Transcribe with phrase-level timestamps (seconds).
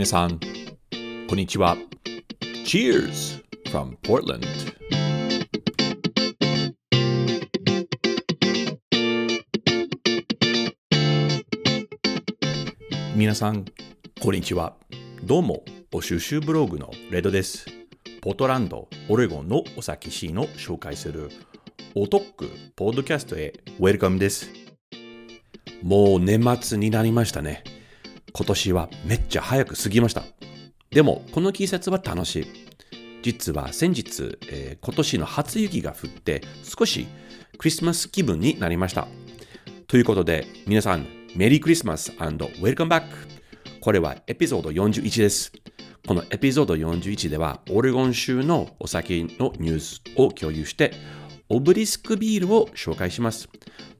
[0.00, 0.40] 皆さん、
[1.28, 1.76] こんにちは。
[2.64, 4.46] Cheers from Portland!
[13.14, 13.66] 皆さん、
[14.22, 14.74] こんにちは。
[15.22, 17.66] どうも、お収集ブログのレドです。
[18.22, 21.28] ポートランド、オレゴンのお酒シーンを紹介する
[21.94, 24.48] おトックポッドキャストへウェルカムです。
[25.82, 27.79] もう年末になりましたね。
[28.32, 30.22] 今年はめっちゃ早く過ぎました。
[30.90, 32.46] でも、この季節は楽しい。
[33.22, 37.06] 実は先日、えー、今年の初雪が降って少し
[37.58, 39.06] クリスマス気分になりました。
[39.86, 43.40] ということで、皆さん、メリークリスマスウェルカムバック
[43.80, 45.52] これはエピソード41です。
[46.06, 50.92] このエピソード41では、オレゴン州のお酒のニュースを共有して、
[51.48, 53.48] オブリスクビールを紹介します。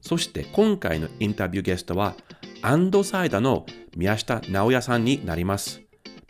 [0.01, 2.15] そして今回のインタビューゲストは、
[2.63, 5.81] アンドサイダーの宮下直也さんになります。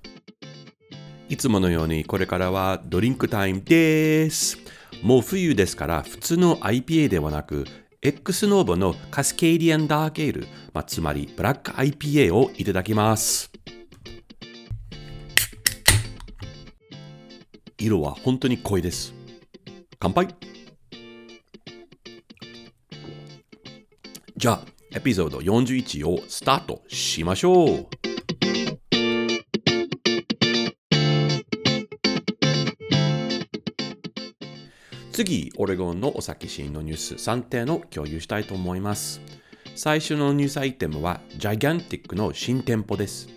[1.31, 4.59] いつものようにこれからはドリンクタイムです。
[5.01, 7.67] もう冬ですから普通の IPA ではなく
[8.03, 13.49] X ノーボのカスケーディアンダーケール、まあ、つまりブラック IPA をいただきます。
[17.79, 19.15] 色は本当に濃いです。
[20.01, 20.35] 乾杯
[24.37, 28.00] じゃあ、エピソード41をスタートしましょう
[35.23, 39.21] 次、オレゴンのお酒シーンのニュース3点を共有したいと思います。
[39.77, 43.29] 最初のニュースアイテムは、ジャギャンティックの新店舗です。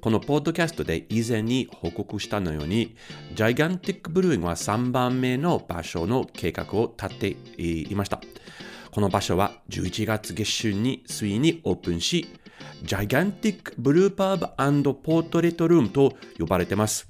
[0.00, 2.96] このポッドキャストで以前に報告したのように、
[3.36, 8.20] ジャイガンティックブルーイングは3番目の場所の計画を立てていました。
[8.90, 12.26] この場所は11月下旬についにオープンし、
[12.82, 17.06] ジャイガンティックブルーパーブポートレートルームと呼ばれています。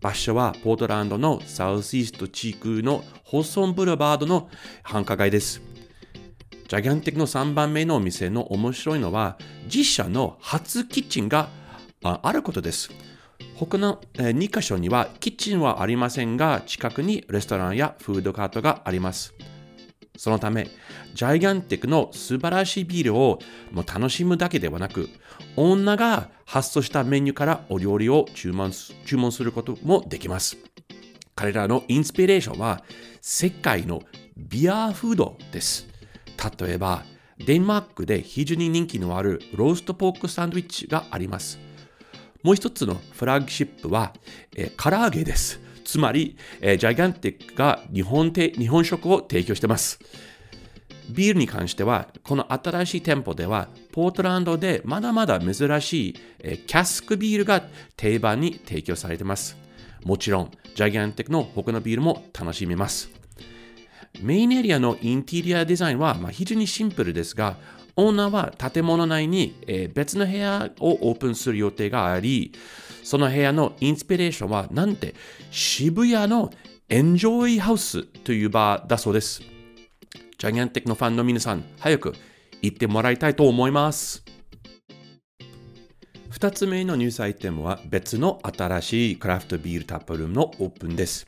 [0.00, 4.48] 場所はポートランドのサウスイースト地区のホッソンブルバードの
[4.84, 5.60] 繁華街です。
[6.68, 11.48] ジャギャンティックの3番目のお店の面白いのは、自社の初キッチンが
[12.02, 12.90] あることです。
[13.56, 19.34] 他の2カ所にはキッチンはありませんが、近くにレストランやフードカートがあります。
[20.16, 20.68] そのため、
[21.14, 23.40] ジャイガンティックの素晴らしいビールを
[23.74, 25.08] 楽しむだけではなく、
[25.56, 28.72] 女が発送したメニューからお料理を注文
[29.04, 30.56] 注文することもできます。
[31.34, 32.82] 彼らのインスピレーションは
[33.20, 34.02] 世界の
[34.36, 35.86] ビアフードです。
[36.60, 37.04] 例えば、
[37.38, 41.58] デンマークで非常に人気のあるローストポークサンドイッチがあります。
[42.42, 44.12] もう一つのフラッグシップは、
[44.56, 45.60] えー、唐揚げです。
[45.84, 49.98] つまり、えー、ジャイガンティックが日本日本食を提供しています。
[51.10, 57.62] ビールに関しては、この新しい店舗では、ポートランドでまだまだ珍しい、え、キャスクビールが
[57.96, 59.56] 定番に提供されています。
[60.04, 63.10] もちろん、ジャイガンティックの他のビールも楽しめます。
[64.20, 67.56] メインエリアのインテリアデザインは、まあ、非常にシンプルですが、
[67.96, 72.52] オーナーは建物内に、え、別の部屋をオープンする予定があり、
[73.08, 75.14] その部屋のインスピレーションはなんて
[75.50, 76.52] 渋谷の
[76.90, 79.57] エンジョイハウスという場だそうです。
[80.40, 82.14] ジャギャンティックのファンの皆さん、早く
[82.62, 84.22] 行ってもらいたいと思います。
[86.30, 91.26] 2つ目のニュースアイテムは別の新しいクラフトビールタップルームのオープンです。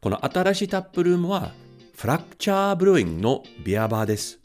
[0.00, 1.52] この新しいタップルームは
[1.94, 4.40] フラクチャーブルーイングのビアバーです。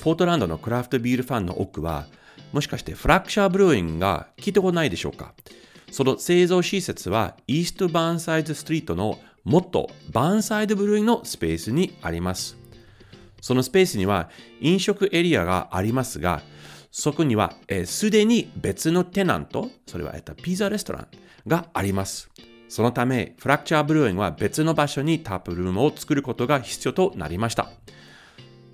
[0.00, 2.06] ポートランドのクラフトビールファンの多くは
[2.54, 5.34] もしかしてフラクチャーブルーイングが聞いたこないでしょうか？
[5.90, 12.56] その製造施設はイーストバーンサイドストリートのもっとバーンサイドブルーイングのスペースにあります。
[13.46, 14.28] そのスペースには
[14.60, 16.42] 飲食エリアがありますが、
[16.90, 17.54] そこには
[17.84, 21.06] すで、に別のテナント、それは、えっと、ピザレストラン
[21.46, 22.28] があります。
[22.68, 27.70] そのため、フラクチャーブルーイングは別の場所にタップルームを作ることが必要となりました。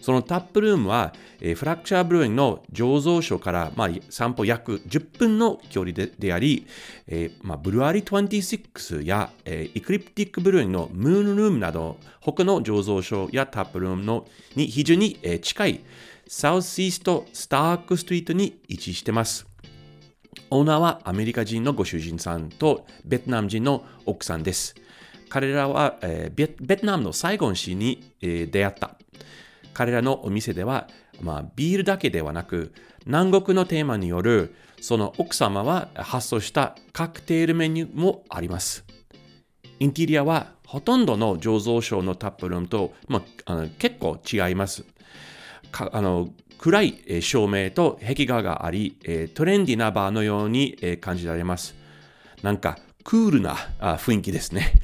[0.02, 6.66] そのタップルームは、えー、フラクチャーブルーインの醸造所から、まあ、散歩約10分の距離でであり、
[7.06, 14.26] えーまあ、ブルアリ26や、えー、エクリプティックブルーインのムーンルームなど他の醸造所やタップルームの
[14.56, 15.80] に非常に、えー、近い
[16.26, 19.46] サウスイーストスタークストリートに位置しています。
[20.50, 24.74] オーナーはアメリカ人のご主人さんとベトナム人の奥さんです。
[25.28, 28.96] 彼らは、えー、ベトナムのサイゴン市に、えー、出会った。
[29.74, 30.88] 彼らのお店では、
[31.20, 32.72] まあ、ビールだけではなく、
[33.06, 38.84] 南国のテーマによるその奥様は発送したカクテルメニューもあります。
[39.78, 44.84] インテリアはほとんどの醸造所のタップルームと、まあ、あの結構違います。
[45.72, 46.28] あの
[46.58, 48.96] 暗い照明と壁画があり、
[49.34, 51.74] トレンディなバーのように感じられます。
[52.42, 54.74] なんかクールな雰囲気ですね。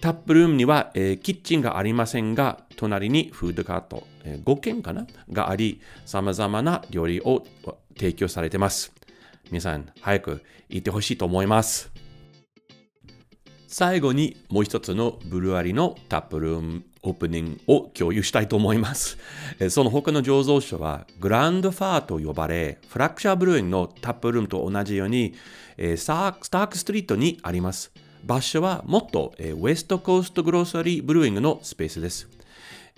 [0.00, 5.06] タップルームには、キッチンがありませんが、隣にフードカート、え5軒かな？
[5.32, 7.46] があり、様々な料理を
[7.96, 8.92] 提供されています。
[9.50, 11.90] 皆さん、早く行ってほしいと思います。
[13.66, 19.18] 最後にもう一つのブルワリのタップルームオープニングを共有したいと思います。
[19.70, 25.34] その他の醸造所はグランドファーと呼ばれ、フラクチャーブルーインのタップルームと同じように、
[25.76, 27.90] スタークストリートにあります。
[28.24, 32.33] 場所はもっとウエストコーストグローサリーブルーイングのスペースです。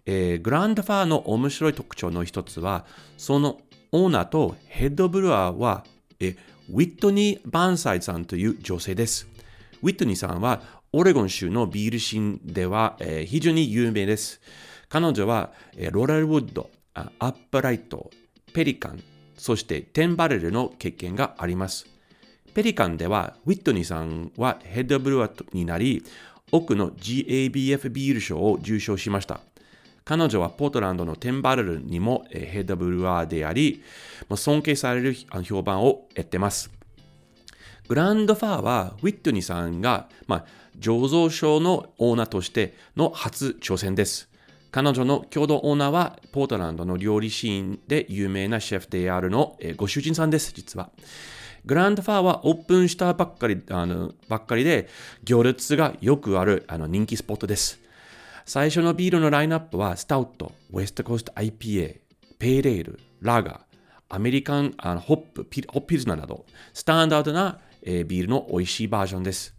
[0.07, 2.87] グランドファーの面白い特徴の一つは、
[3.17, 3.61] その
[3.93, 5.85] オーナーとヘッドブルワーは、
[6.21, 6.37] ウィ
[6.69, 9.29] ットニー・バンサイさんという女性です。
[9.83, 10.63] ウィットニーさんは
[10.93, 14.41] オレゴン州のビールシーンでは、えー、非常に有名です。
[14.89, 18.11] 彼女は、えー、ローラルウッド、アップライト、
[18.53, 19.03] ペリカン、
[19.37, 21.87] そしてテンバレルの経験があります。
[22.55, 26.03] ペリカンでは、ウィットニーさんはヘッドブルワーになり、
[26.51, 29.41] 多くの GABF ビール賞を受賞しました。
[30.07, 33.83] 彼女はポートランドのテンバレルにもヘッドブルワーであり、
[34.33, 36.71] 尊敬される評判を得てます。
[37.89, 40.45] グランドファーはウィットニーさんが、まあ、
[40.79, 44.29] 醸造所のオーナーとしての初挑戦です。
[44.71, 50.91] 彼女の共同オーナーはポートランドの料理シーンで有名なシェフであるの、えご主人さんです、実は。
[51.65, 54.89] グランドファーはオープンしたばっかりあのばっかりで
[55.25, 57.86] 行列がよくあるあの人気スポットです。
[58.47, 62.01] 最初のビールのラインナップはスタウト、ウエストコースト IPA、
[62.39, 63.59] ペイレール、ラガー、
[64.09, 69.55] アメリカンあのホップ、ピホッピルズナなど、スタンダードなえー、ビールの美味しいバージョンです。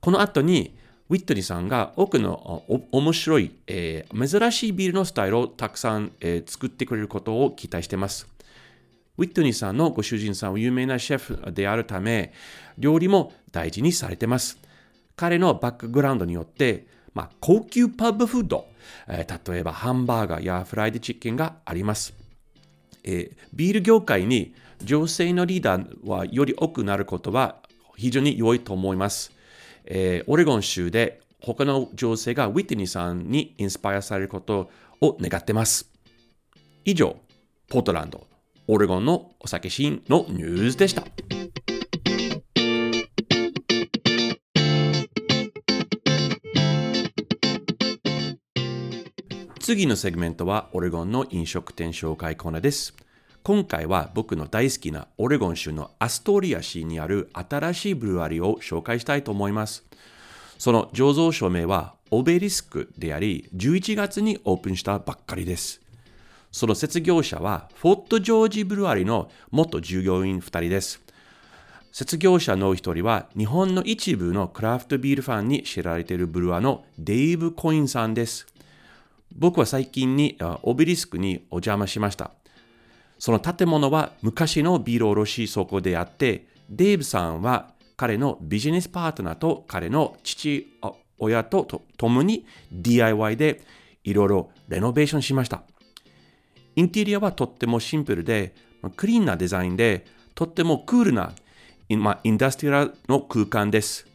[0.00, 0.76] この後に、
[1.10, 8.26] ウィットニーさんが多くの面白い、えー、珍しいビールのスタイルをたくさん、えー、作ってくれることを期待しています。
[9.18, 12.32] ウィットニーさんのご主人さんは有名なシェフであるため、
[12.78, 14.58] 料理も大事にされています。
[15.14, 18.66] 彼のバックグラウンドによって、まあ、高級パブフード、
[19.08, 22.14] えー、例えばハンバーガーやフライドチキンがあります。
[23.04, 27.56] えー、ビール業界に女性のリーダーはより多くなることは
[27.96, 29.32] 非常に良いと思います。
[29.84, 34.70] えー、オレゴン州で他の女性がウィティニーさんにインスパイアされること
[35.00, 35.90] を願ってます。
[36.84, 37.16] 以上、
[37.68, 38.26] ポートランド、
[38.66, 41.04] オレゴンのお酒シーンのニュースでした。
[49.64, 52.94] 次のセグメントはオレゴンの飲食店紹介コーナーです。
[53.42, 59.82] 今回は僕の大好きなオレゴン州のアストリア市にある新しいブルワリーを紹介したいと思います。
[60.58, 65.80] その醸造所名はオベリスクであり、11月にオープンしたばっかりです。
[66.52, 71.00] その設業者はフォットジョージブルワリーの元従業員2人です。
[71.90, 78.46] 設業者の一人は日本の一部のクラフトビールファンに知られているブルワのデイブ・コインさんです。
[79.34, 82.30] 僕は最近にオベリスクにお邪魔しました。
[83.18, 90.66] その建物は昔のビール卸倉庫であって、デイブさんは彼のビジネスパートナーと彼の父
[91.18, 93.62] 親と共に DIY で
[94.02, 95.62] いろいろレノベーションしました。
[96.76, 98.54] インテリアはとってもシンプルで、
[98.96, 101.32] クリーンなデザインで、とってもクールな、
[101.90, 104.06] まあ、インダストリアルの空間です。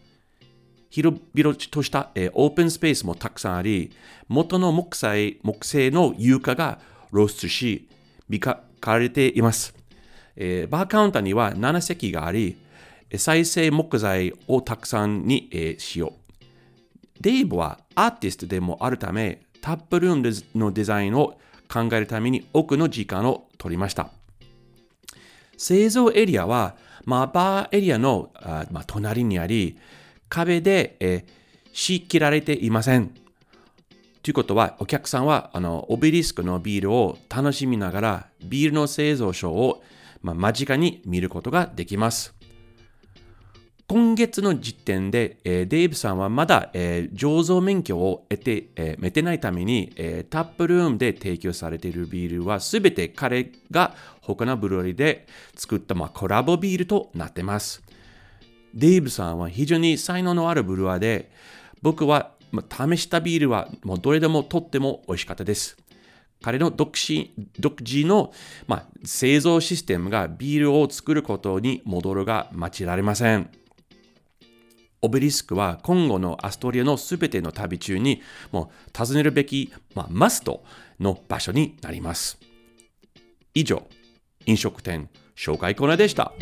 [0.90, 3.92] 広々とした、えー、オープンスペースもたくさんあり、
[4.28, 6.80] 元の木材木製の床が
[7.12, 7.88] 露出し、
[8.28, 9.74] 美化かれています。
[10.36, 12.58] えー、バーカウンターには7席があり、
[13.18, 16.14] 再生木材をたくさんに、えー、使用。
[17.22, 21.40] デイブはアーティストでもあるため、タップルームのデザインを
[21.72, 24.10] 考えるために多くの時間を取りました。
[25.58, 29.78] 製造エリアは、まあ、バーエリアのあ、まあ、隣にあり、
[30.30, 31.24] 壁で、えー、
[31.74, 33.12] 仕切られていません。
[34.22, 39.84] ということは、お客さんはあのオベリスクのビールを楽しみながら、ビールの製造所を、
[40.22, 42.40] まあ、間近に見ることができます。
[43.90, 57.82] 今月の時点で、えー、デイブさんはまだ、えー、醸造免許を得て、えー、得てないために、えー、タップルームで提供されているビールはすべて彼が他のブルーリーで作った、まあ、コラボビールとなってます。
[58.74, 61.32] デイブさんは非常に才能のあるブルワーで、
[61.82, 65.78] 僕は、試したビールはもうどれでもとっても美味しかったです。
[66.42, 68.34] 彼の独身独自の、
[68.66, 73.50] まあ、製造システムがビールを作ることに戻るが待ちられません。
[75.02, 78.22] オベリスクは今後のアストリアのすべての旅中に
[78.52, 80.64] もう訪ねるべき、まあ、マスト
[81.00, 82.38] の場所になります。
[83.54, 83.88] 以上、
[84.46, 86.34] 飲食店紹介コーナーでした。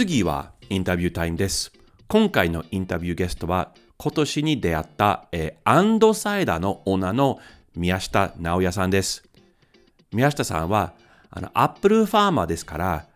[0.00, 1.70] 次はインタビュータイムです。
[2.08, 7.38] 今回のインタビューゲストは今年に出会った、えー and CIDER のオーナーの
[7.76, 9.22] 宮下直也さんです。
[10.10, 10.94] 宮下さんは
[11.28, 13.08] あの apple farmer ですから、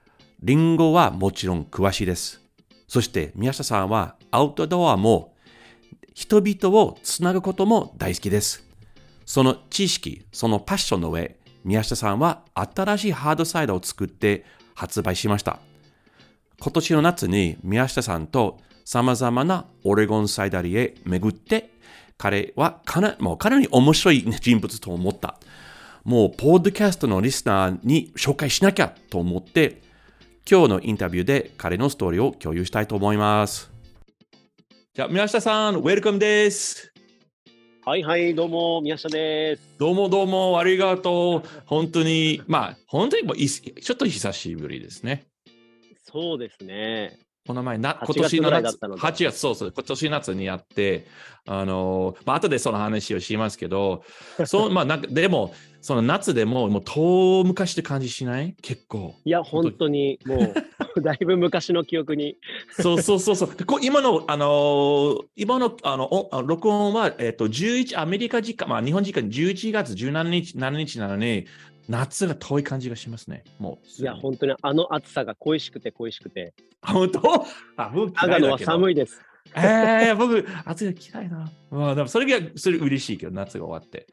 [0.42, 2.42] リンゴはもちろん詳しいです。
[2.86, 5.34] そして宮下さんはアウトドアも
[6.12, 8.62] 人々をつなぐことも大好きです。
[9.24, 15.60] その知識、そのパッションの上、宮下さんは新しい hard cider を作って発売しました。
[16.64, 18.56] 今年の夏に宮下さんと
[18.86, 21.68] 様々なオレゴンサイダリへ巡って、
[22.16, 25.38] 彼はかなもうかなり面白い人物と思った。
[26.04, 29.82] もう、ポッドキャストのリスナーに紹介しなきゃと思って、
[30.50, 33.70] 今日のインタビューで彼のストーリーを共有したいと思います。
[34.94, 36.94] じゃあ、宮下さん、ウェルカムです。
[37.84, 39.62] はいはい、どうも、宮下です。
[39.78, 41.48] どうもどうもありがとう。
[41.66, 45.26] 本当に、まあ、本当にもういちょっと久しぶりですね。
[46.14, 47.18] そうですね。
[47.46, 51.06] この前な、8今年の夏、月ぐらいだったので8月、そうそう、今年夏にやって、
[51.44, 54.04] あの、まあ、後でその話をしますけど、
[54.46, 58.54] そう、まあ、なんか、でも、その夏でも、もう遠昔って感じしない？
[58.62, 59.16] 結構。
[59.24, 60.54] いや、本当に、もう、
[61.02, 62.38] だいぶ昔の記憶に。
[62.70, 63.54] そうそうそうそう。
[63.54, 71.44] でこ今の、あのー今の、あの、おあの録音は、えっ、と、11、アメリカ時間、まあ、日本時間11月17日、7日なのに、
[71.88, 73.44] 夏が遠い感じがしますね。
[73.58, 74.02] もう。
[74.02, 76.54] いや、本当に、あの暑さが恋しくて恋しくて。
[76.80, 77.46] あ本当？
[77.76, 78.58] あ、僕嫌長野は。
[78.58, 79.20] 寒いです。
[79.56, 81.48] ええ僕、暑いの嫌いな。
[81.70, 84.06] まあ、でもそれが、それ嬉しいけど、夏が終わって。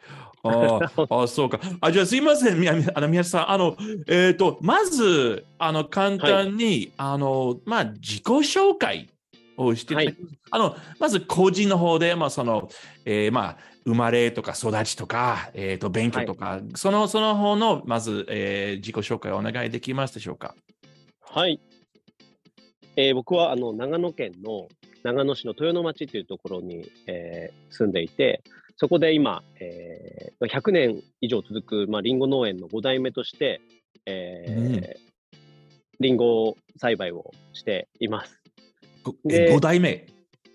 [0.43, 1.59] あー あ、そうか。
[1.79, 3.51] あ、じゃあすいません、みやみあの宮下さん。
[3.51, 9.09] あの、えっ、と、まず、あの、簡単に、あの、まあ、自己紹介
[9.57, 10.15] をして、はい
[10.49, 12.69] あの、まず個人の方で、まあ、その、
[13.05, 20.55] えーまあ、生まれとか育ちとか、えっ、と、勉強とか、その、その方の、まず、えー自己紹介をお願いできますでしょうか？
[21.21, 21.59] はい。
[22.95, 24.67] えー僕は、あの、長野県の
[25.03, 28.43] 長野市の豊野町というところに、えー住んでいて、
[28.77, 33.61] そこで今、えー100年以上続く、まあ、リンゴ農園の5代目として、
[34.05, 35.11] えー
[35.99, 38.40] リンゴ栽培をしています。
[39.03, 40.07] ごで5代目。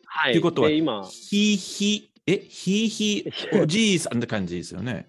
[0.04, 0.32] はい。
[0.32, 3.24] ということはで今、ひひ、え、ひひ、
[3.60, 5.08] おじいさんって感じですよね。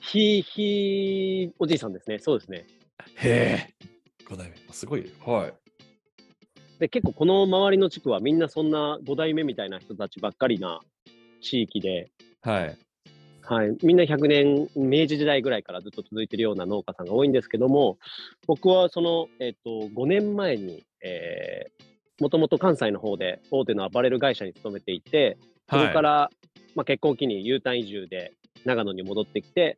[0.00, 2.18] ひいひいおじいさんですね。
[2.18, 2.66] そうですね。
[3.16, 3.86] へえ。
[4.26, 4.56] 5代目。
[4.72, 5.10] すごい。
[5.24, 5.54] はい。
[6.78, 10.80] で、結構この周りの地区はみんなそんな5代目みたいな人たちばっかりな
[11.40, 12.10] 地域で、
[12.42, 12.78] はい。
[13.42, 13.76] はい。
[13.82, 17.98] みんな100年、明治時代ぐらいからずっと続いてるような農家さんが多いんですけども、
[18.46, 21.84] 僕はその、えっ、と、5年前に、えー、
[22.20, 25.36] もともと関西の方で大手のアパレル会社に勤めていて、
[25.70, 26.30] そこから、
[26.74, 28.32] まあ、結婚を機に U ターン移住で
[28.64, 29.76] 長野に戻ってきて、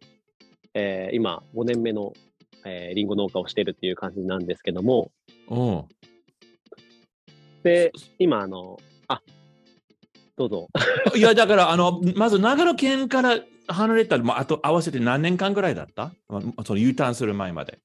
[0.74, 2.12] えー今5年目の、
[2.64, 5.10] えー、リンゴ農家をしているっていう感じなんですけども、
[5.48, 5.84] うん。
[7.62, 8.78] で、今、あの、
[9.08, 9.22] あ、
[10.36, 10.68] どうぞ。
[11.16, 13.38] いや、だから、あの、まず長野県から
[13.68, 16.12] 離れたら、まあ、あと合わせて何年間ぐらいだった？
[16.28, 17.78] まあその U ターンする前まで。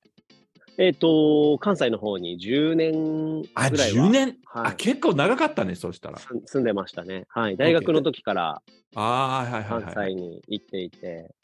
[0.81, 6.17] えっ、と、関西の方に10年あ、ぐらいは10年、はいあ、結構長かったね、そうしたら。
[6.17, 7.25] す住んでましたね。
[7.29, 7.55] はい。
[7.55, 8.63] 大学の時から
[8.95, 10.15] ああ、はいはい関はい。
[10.15, 11.35] 西に行っていて、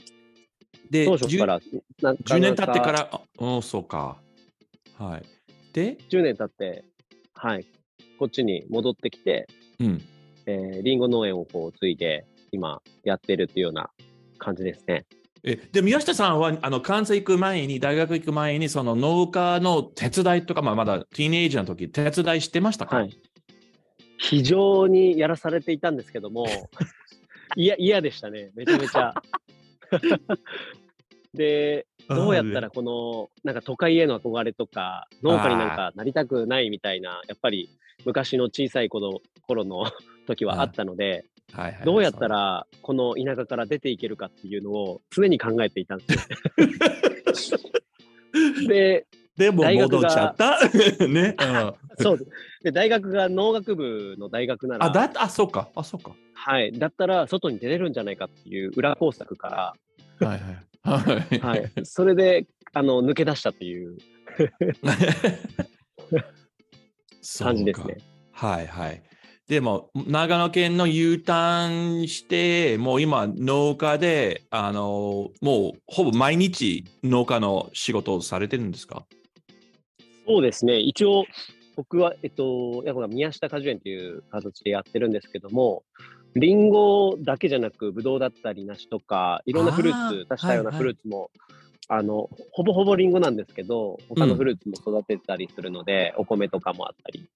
[0.90, 1.60] で、当初から
[2.02, 2.86] な10 10年経ってか。
[2.88, 4.18] なら、あうん、そうか。
[4.98, 5.24] はい。
[5.72, 6.84] で、10年経って、
[7.36, 7.66] はい。
[8.18, 9.48] こっちに戻ってきて、
[9.80, 10.02] うん。
[10.48, 13.92] えー、リンゴ農園をこう継いで、今やってるっていうような
[14.40, 15.06] 感じですね。
[15.44, 23.18] えで宮下さんはあの関西行く前に、大学行く前に、その農家の手伝いとか、まあ、まだティーネイジャーの時手伝いしてましたか、はい。
[24.18, 26.48] 非常にやらされていたんですけども、
[27.56, 28.52] いや、嫌でしたね。
[28.56, 29.14] めちゃめちゃ。
[31.34, 37.70] で、どうやったらこの、なんか都会への憧れとか、農家になんかなりたくないみたいな、やっぱり
[38.06, 39.86] 昔の小さい頃頃の
[40.26, 46.06] 時はあったので、はいはい、どうやったらこの田舎から出ていけるかっていうのを常に考えていたんで
[47.34, 47.60] すよ。
[48.68, 50.60] で、でも大学が戻っちゃった？
[51.08, 51.74] ね、うん。
[52.04, 52.28] そう
[52.64, 55.70] で大学が農学部の大学なら、あ、だあ、そうか。
[55.76, 56.12] あ、そうか。
[56.34, 56.72] はい。
[56.78, 59.76] だったら外に出れるんじゃないかっていう裏工作か
[60.20, 60.40] はいはい。
[60.84, 61.40] はい。
[61.40, 61.72] ら、はい。
[61.84, 63.98] それであの抜け出したという
[67.40, 67.98] 感じですね。
[68.32, 69.02] はいはい。
[69.48, 79.06] でも、長野県の U ターンして、もう今、農家で、あの、もうほぼ毎日農家の仕事をされてるんですか？
[80.28, 80.80] そうですね。
[80.80, 81.24] 一応、
[81.78, 85.84] 僕は、えっと、宮下果樹園という形でやってるんですけども、
[86.36, 91.32] リンゴだけじゃなく、ブドウだったり、梨とか、いろんなフルーツ、足したようなはいはいフルーツも、
[91.88, 97.30] あの、ほぼほぼリンゴなんですけど、他のフルーツも育てたりするので、お米とかもあったり。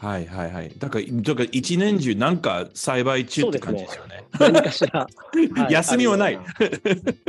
[0.00, 0.72] はいはいはい。
[0.76, 4.24] だから、だから一年中なんか栽培中って感じですよね。
[4.38, 5.00] 何かしら、
[5.56, 6.38] はい休みはない。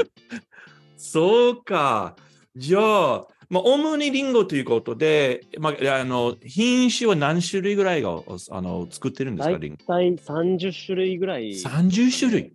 [0.98, 2.16] そうか。
[2.56, 2.80] じゃ
[3.16, 8.10] あ、まあ、主にリンゴということで、まあ、あの品種は何種類ぐらいが
[8.50, 9.86] あの作ってるんですか、大リンゴ？
[9.86, 11.52] 体30種類ぐらい。
[11.52, 12.54] 30種類。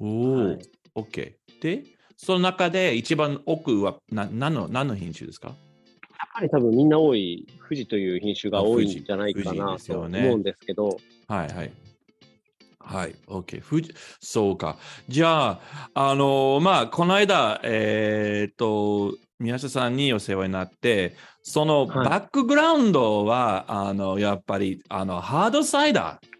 [0.00, 0.58] おお、はい
[0.96, 1.34] OK。
[1.60, 1.84] で、
[2.16, 5.54] その中で一番奥はな何の何の品種ですか？
[6.36, 11.72] ぱり多分みんな多い、富士という品種が多いんじゃないか富士なと思うんですけど、はいはい。
[12.78, 13.60] はい、OK。
[13.60, 14.76] ふじそうか。
[15.08, 15.60] じゃあ、
[15.94, 26.35] あのまあ、この間、えーっと、宮下さんにお世話になって、そのはいバックグラウンドは、あの、やっぱり、あの、ハードサイダー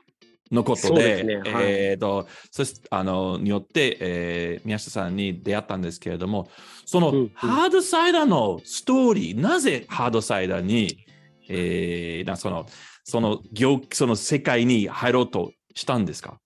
[0.53, 6.49] のことでで、すねはいえーっと、そしあの、によって、えー宮下さんに出会ったんですけれども、
[6.85, 11.05] その、うんうんハードサイダーのストーリー、なぜハードサイダーに、
[11.49, 12.67] えーなその、
[13.05, 16.39] その業、その世界に入ろうとしたんですか？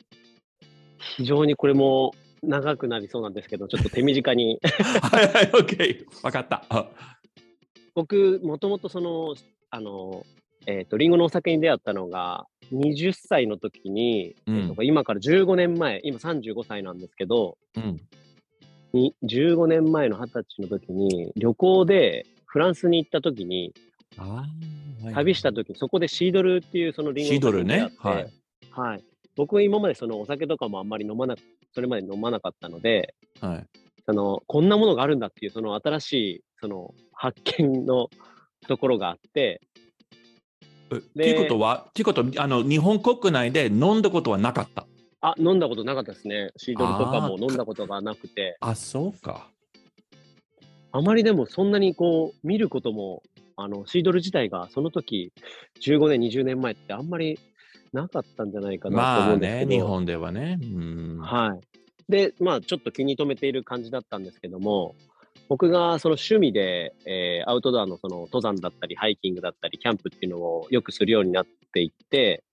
[1.16, 4.59] 非常にこれも長くなりそうなんですけど、ちょっと手短に。
[5.02, 6.04] はいはい、OK。
[6.23, 6.64] わかった。
[6.69, 6.88] あ
[7.95, 9.35] 僕、もともとその、
[9.71, 10.25] あの、
[10.67, 18.00] えっ、と、リンゴのお酒に出会ったのが、20歳の時に、うん今から15年前、今35歳なんですけど、うん。
[18.93, 23.73] に15年前の20歳の時に、旅行でフランスに行った時に、
[24.16, 29.05] あー旅した時に、そこでシードルっていうそのリンゴのシードルねお酒に出会ってはい。
[29.37, 31.40] 僕は今までそのお酒とかもあんまり飲まなく、
[31.73, 33.66] それまで飲まなかったので、はい。
[34.07, 38.09] その、こんなものがあるんだっていう、その新しい、その、発見の
[38.66, 39.61] ところがあって、
[40.92, 44.87] えっていうことは、っていうことは、あの、日本国内で飲んだことはなかった。
[45.20, 46.50] あ、飲んだことなかったですね。
[46.57, 49.48] シードルとかも飲んだことがなくて、あ、そうか。
[50.92, 53.22] あまりでもそんなにこう、見ることも、
[53.57, 55.33] あの、シードル自体がその時、
[55.81, 57.38] 15年、20年前ってあんまり
[57.92, 59.70] なかったんじゃないかなとまあ思うんですけど。
[59.70, 60.59] ね、日本ではね。
[60.61, 61.18] うん。
[61.20, 61.61] はい。
[62.11, 64.94] で、まあ、ちょっと気に留めている感じだったんですけども、
[65.51, 72.45] 僕がその趣味で、えーアウトドアのその登山だったり、ハイキングだったり、キャンプっていうのをよくするようになっていって、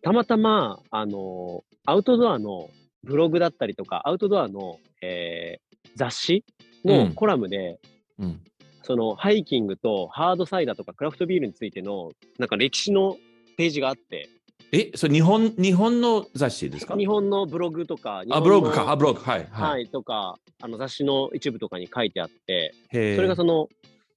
[0.00, 2.70] たまたま、あの、アウトドアの
[3.02, 6.44] ブログだったりとか、アウトドアの、えー雑誌
[6.84, 7.80] うんのコラムで、
[8.20, 8.40] うん。
[8.84, 13.16] そのハイキングとハードサイダーとかクラフトビールについての、なんか歴史の
[13.56, 14.28] ページがあって、
[14.70, 16.94] え、それ日本、日本の雑誌ですか？
[16.96, 18.90] 日本のブログとか、日あ、ブログか。
[18.90, 19.20] あ、ブログ。
[19.20, 19.48] はい。
[19.50, 19.84] ははい。
[19.84, 23.68] い、とか、あの雑誌の一部とかに書いてあって、それがその、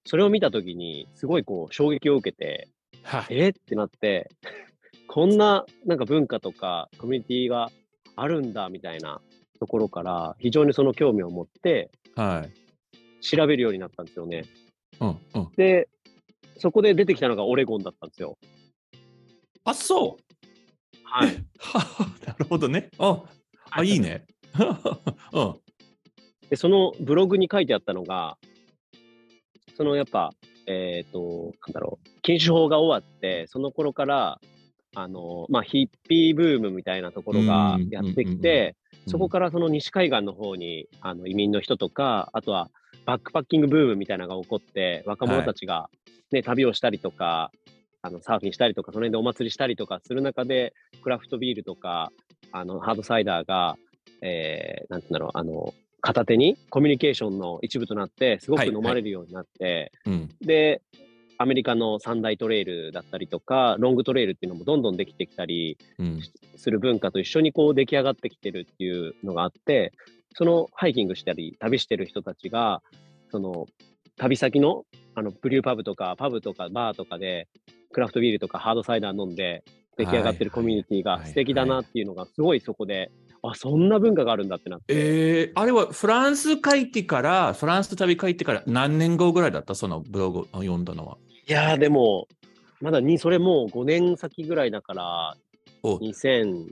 [0.05, 2.67] それを見たときに、すごいこう、衝撃を受けて、
[3.03, 3.25] はい。
[3.29, 4.29] えーってなって、
[5.07, 7.71] こんななんか文化とかコミュニティが
[8.17, 9.21] あるんだみたいな
[9.59, 13.23] ところから、非常にその興味を持って、はい。
[13.23, 14.43] 調べるようになったんですよね。
[14.99, 15.17] うん。
[15.35, 15.47] うん。
[15.55, 15.87] で、
[16.57, 18.37] そこで出てきたのがオレゴンだったんですよ。
[19.63, 20.30] あ、そう。
[21.11, 21.45] はい。
[21.59, 22.89] は なるほどね。
[22.97, 23.23] あ、
[23.69, 24.25] あいいね。
[25.33, 25.55] うん。
[26.49, 28.37] で、そのブログに書いてあったのが、
[29.75, 30.31] そのやっぱ、
[30.67, 34.39] えっ、と、なんだろう、禁酒法が終わって、その頃から、
[34.95, 38.75] あの、まあ、ヒッピーブームみたいなところがうんやってきて、
[39.07, 42.69] そこからその西海岸の方に、あの、移民の人とか、あとは、
[43.05, 45.89] バックパッキングブームみたいなのが起こって、若者たちが、
[46.31, 47.51] ね、旅をしたりとか、
[48.01, 52.11] あの、サーフィンしたりとか、その辺でお祭りしたりとかする中で、クラフトビールとか、
[52.51, 53.77] あの、ハードサイダーが、
[54.21, 60.29] えー、なんていうんだろう、あの、片手にコミュニケーションの一部となって、すごくはい飲まれるようになって、うん。
[60.41, 60.81] で、
[61.37, 66.19] アメリカの三大トレイルだったりとか、ロングトレイルっていうのもどんどんできてきたりうん。
[66.55, 69.93] する文化と一緒にこう出来上がってきてるっていうのがあって、
[70.33, 72.81] そのハイキングしたり、旅してる人たちが、
[73.31, 73.67] その
[74.17, 74.85] 旅先の
[75.15, 77.47] あのブリューパブとかパブとかバーとかで
[77.91, 79.63] クラフトビールとかハードサイダー飲んで
[79.97, 83.11] 出来上がってるコミュニティが素敵だなっていうのがすごいそこで、
[83.43, 84.85] あ、そんな文化があるんだってなって。
[84.89, 89.75] えー、あれはフランス帰ってから、フランス旅帰ってから何年後ぐらいだった？
[89.75, 91.17] そのブログを読んだのは。
[91.47, 92.27] いやーでも、
[92.81, 95.35] まだに、それもう5年先ぐらいだから、
[95.83, 96.67] お2000、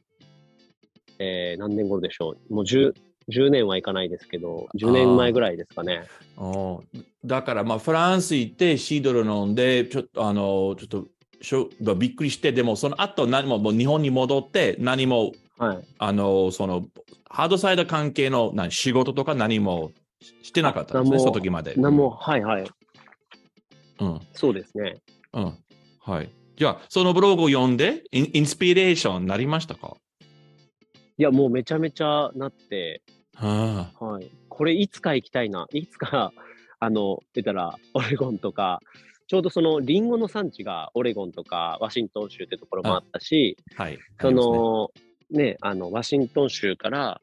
[1.20, 2.54] えー何年頃でしょう？
[2.54, 2.94] もう10、
[3.30, 6.04] 10年はいかないですけど、10年前ぐらいですかね。
[6.38, 6.84] お
[7.26, 11.06] だから、まあ、フランス行ってシードル飲んで、ちょっと、あの、ちょっと
[11.42, 15.80] しょ、びっくりして、でもその後何も、もう日本に戻って、何も、はい。
[16.00, 16.86] あの、その、
[17.30, 19.92] ハードサイダー関係の何仕事とか何も
[20.42, 21.76] してなかったんですね、あその時まで。
[21.76, 22.64] なんも、はいはい。
[24.00, 24.22] うん。
[24.34, 24.96] そうですね。
[25.34, 25.54] うん。
[26.02, 26.30] はい。
[26.56, 29.96] じゃあ、そのブログを読んで、インインスピレーションになりましたか？
[31.18, 33.02] いや、もうめちゃめちゃなって、
[34.00, 34.30] はい。
[34.50, 35.68] これいつか行きたいな。
[35.72, 36.34] いつか、
[36.80, 38.80] あの、出たら、オレゴンとか、
[39.28, 44.00] ちょうどそのリンゴの産地がオレゴンとかワシントン州ってところもあったし、はい。
[44.20, 44.92] その、
[45.30, 47.22] ね、あの、ワシントン州から、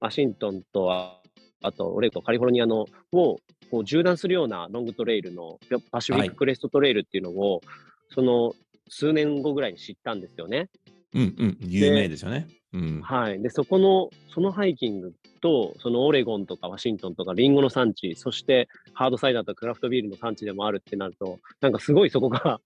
[0.00, 1.20] ワシントンとは、
[1.62, 3.38] あと、オレゴン、カリフォルニアの、を、
[3.70, 5.58] こう、縦断するようなロングトレイルの、
[5.90, 7.60] パシフィッククレストトレイルっていうのを、
[8.08, 8.54] その、
[8.88, 10.70] 数年後ぐらいに知ったんですよね。
[11.12, 11.58] うんうん。
[11.60, 12.48] 有名ですよね。
[12.72, 13.00] うん。
[13.02, 13.42] はい。
[13.42, 22.60] で、そこの、そのハイキングと、そのオレゴンとかワシントンとかリンゴの産地、そしてハードサイダーとクラフトビールの産地でもあるってなると、なんかすごいそこが、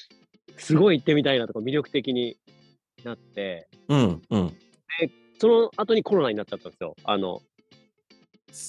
[0.58, 2.36] すごい行ってみたいなとか魅力的に
[3.04, 4.52] なって、うんうん。
[5.38, 6.96] その後にコロナになっちゃったんですよ。
[7.04, 7.42] あの、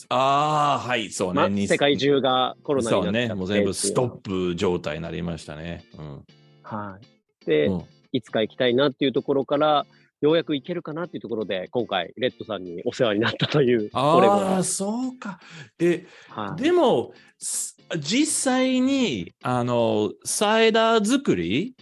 [0.09, 1.49] ああ、はい、そうね。
[1.49, 3.33] ま、世界中がコロナになっちゃってそうね。
[3.35, 5.85] もう全部ストップ状態になりましたね。
[5.97, 6.25] うん。
[6.61, 7.45] はい。
[7.45, 9.85] で、うんいつか行きたいなっていうところから、
[10.21, 15.39] ようやく行けるかなっていうところで、今回、レッドさんにお世話になったという、ああ、そうか。
[15.77, 16.61] で、はい。
[16.61, 21.75] でも、す実際に、あの、サイダー作り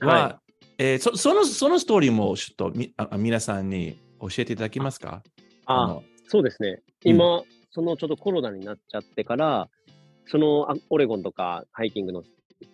[0.00, 0.40] は、は
[0.78, 5.22] えーそその、そのストーリーもちょっとみあ皆さんに教えていただけますか？
[5.66, 6.80] あのそうですね。
[7.02, 9.68] 今、そのちょっとコロナになっちゃってから、
[10.26, 12.24] そのあオレゴンとかハイキングの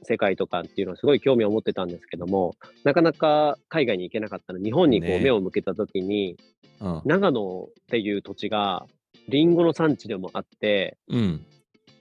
[0.05, 6.37] 世界とかっていうのはすごい興味を持ってたんですけども、なかなか海外に行けなかったので、日本にこうね目を向けたときに、
[6.81, 7.03] うん。
[7.05, 8.87] 長野っていう土地が
[9.29, 11.47] リンゴの産地でもあって、うん。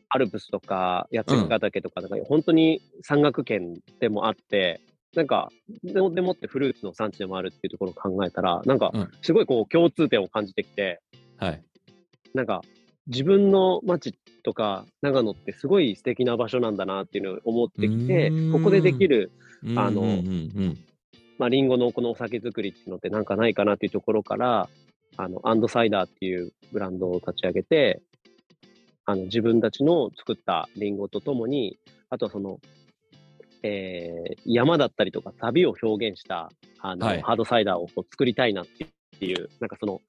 [0.09, 4.81] アルプスとか八ヶ岳とか、なんか本当に山岳圏でもあって、
[5.15, 5.49] なんか、
[5.83, 11.01] でもでもってフルーツの産地でもあるっていうところを考えたら、なんかうん、すごいこう共通点を感じてきて、
[11.37, 11.63] はい。
[12.33, 12.61] なんか、
[13.11, 19.31] 自分の町とか長野ってすごい素敵な場所なんだなっていうのを思ってきてここでできる、
[19.75, 20.77] あのうんうんうん。
[21.37, 24.69] まあ、リンゴのこのお酒作りっていうのってなんかないかなっていうところから、
[25.17, 28.01] あの、アンドサイダーっていうブランドを立ち上げて、
[29.05, 32.59] あの、自分たちの作ったリンゴとともに、あとはその、
[33.63, 37.21] えー山だったりとか旅を表現した、あの、はい。
[37.21, 38.65] ハードサイダーをこう作りたいなっ
[39.19, 39.99] ていう、なんかその、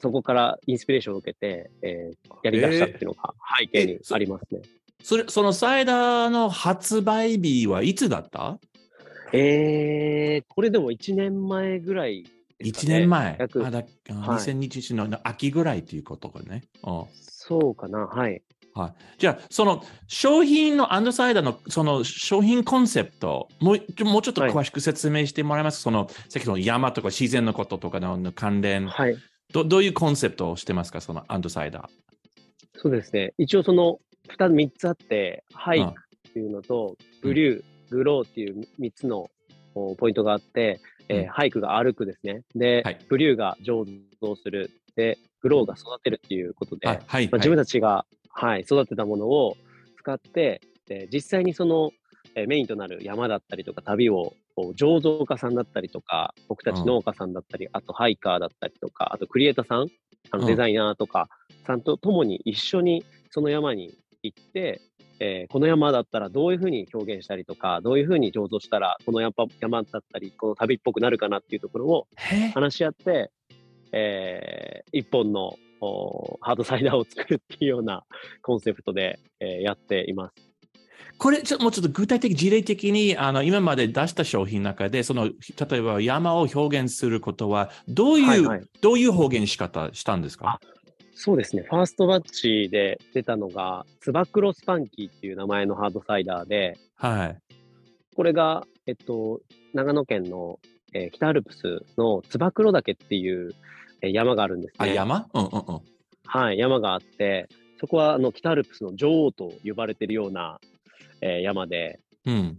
[0.00, 4.60] そこからインスピレーションを受けて、えーやり出したっていうのが背景にありますね。
[5.02, 8.58] それ、そのサイダーの発売日はいつだった？
[9.32, 12.24] えー、これでも1年前ぐらい
[12.58, 12.98] ですか ?1 ね。
[13.00, 13.36] 年前？
[13.38, 16.62] 約あだはい2021年の秋ぐらいということかね。
[16.84, 18.42] うんそうかな、はい。
[18.74, 25.78] はい、じゃあ、その商品のアンドサイダーのその商品コンセプト、もうちょもうちょっとはい詳しく説明してもらえます？
[25.78, 29.16] か、そのさっきの山とか自然のこととかの関連、はい。
[29.52, 31.88] どどういうコンセプトをしてますか、そのアンドサイダー。
[32.80, 33.32] そうですね。
[33.38, 35.94] 一応その2つ、3つあって、ハイうんっ
[36.32, 39.30] ていうのと、ブリュー、グローっていう3つの
[39.74, 42.42] おポイントがあって、えーうんハイクが歩くですね。
[42.54, 43.86] で、はいブリューが醸
[44.20, 44.70] 造する。
[44.94, 49.56] で、グローが育てるっていうことで、はい、はい、まあ、自分たちが、はい、育てたものを
[49.96, 51.92] 使って、で実際にその、
[52.34, 54.34] えーメインとなる山だったりとか旅を
[54.76, 56.86] 醸造家さんだったりとか、僕たちうん。
[56.86, 59.86] 農家さんだったり、あとハイカーだったりとか、あとクリエイターさん、
[60.30, 60.40] あうん。
[60.42, 61.28] のデザイナーとか
[61.66, 64.80] さんと共に一緒にその山に行って、
[65.20, 73.30] えーこの山だったらどういうふうに表現したりとか、どういうふうに醸造したらこの山山だったり、この旅っぽくなるかなっていうところをへ話し合って、
[73.92, 78.04] えー一本のおハードサイダーを作るっていうような
[78.42, 80.47] コンセプトで、えーやっています。
[81.18, 90.60] これちょ、もうちょっと具体的、事例的にあの今まで出した商品の中で、その例えば山を表現することは、どういう、はいはいどういう表現し方したんですか？
[91.14, 91.64] そうですね。
[91.68, 97.38] ファーストバッチで出たのが、ツバクロスパンキーっていう名前のハードサイダーで、はい。
[98.14, 99.40] これが、えっと、
[99.74, 100.60] 長野県の、
[100.92, 103.52] えー北アルプスのつば九郎岳っていう、
[104.00, 104.94] えー山があるんですあ、ね。
[104.94, 105.26] 山？
[105.34, 105.80] うんうんうん。
[106.24, 107.48] はい、山があって、
[107.80, 110.60] そこはあの北アルプスの女王と呼ばれているような、
[111.20, 112.58] えー山で、うん。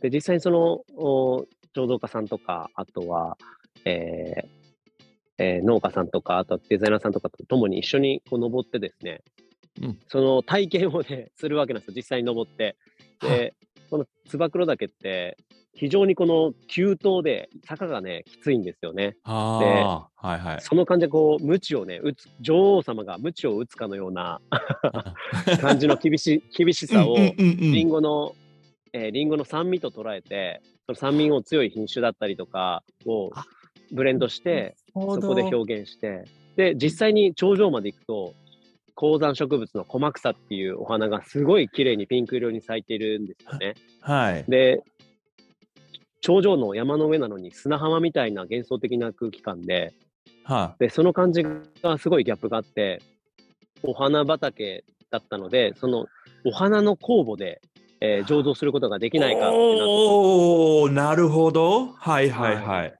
[0.00, 3.36] で、実際にその、お醸造家さんとか、あとは、
[3.84, 4.46] えー
[5.38, 9.22] えー農家さんとか、あとはデザイナーさんとかと共に一緒にこう登ってですね、
[9.82, 12.76] うんその体験をね、するわけなんですよ、実際に登って。
[13.20, 13.54] で、
[13.90, 15.36] このつば九郎岳って、
[15.74, 19.16] 非常にこの急登で坂がね、きついんですよね。
[19.24, 20.60] ああ、はいはい。
[20.60, 24.40] その感じでこう、鞭をね、打つ、女王様が鞭を打つかのような
[25.60, 28.34] 感じの厳し厳しさを、うんうんうんうんリンゴの、
[28.92, 33.44] えーリンゴの酸味と捉えて、その酸味を強い品種だったりとかをあ
[33.92, 36.24] ブレンドして、そそこで表現して、
[36.56, 38.34] で、実際に頂上まで行くと、
[38.94, 43.74] 高山植物のコマクサっていうお花がすごい綺麗にピンク色に咲いてるんですよね。
[44.00, 44.44] はい。
[44.48, 44.82] で、
[46.24, 49.92] 頂上の山の上なのに砂浜みたいな幻想的な空気感で、
[50.42, 51.44] はで、その感じ
[51.82, 53.02] がすごいギャップがあって、
[53.82, 56.06] お花畑だったので、その
[56.46, 57.60] お花の酵母で、
[58.00, 61.88] えー醸造することができないかってなおおなるほど。
[61.88, 62.94] はいはいはい。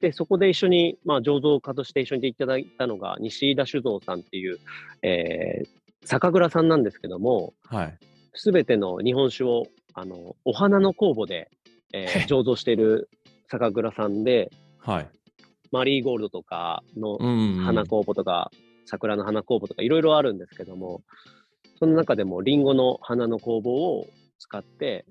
[0.00, 4.58] で、そこで一緒に、まあ、醸造家として一緒にいただいたのが、西井田酒造さんっていう、
[5.02, 5.68] えー
[6.02, 7.98] 酒蔵さんなんですけども、はい。
[8.34, 11.50] すべての日本酒を、あの、お花の酵母で、
[11.92, 13.08] えー醸造している
[13.50, 15.08] 酒蔵さんで、はい。
[15.72, 18.50] マリーゴールドとかのうん花酵母とか、
[18.86, 21.02] 桜の花酵母とかいろいろあるんですけども、
[21.78, 24.06] その中でもリンゴの花の酵母を
[24.38, 25.06] 使って、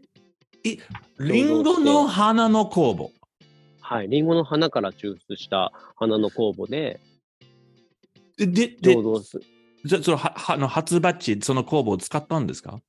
[1.20, 3.10] リンゴの花の酵母。
[3.80, 7.00] はい、リンゴの花から抽出した花の酵母で
[8.38, 9.40] で、で、で醸造す
[9.84, 12.80] じゃあそのははあの初バッチ、その酵母を使ったんですか？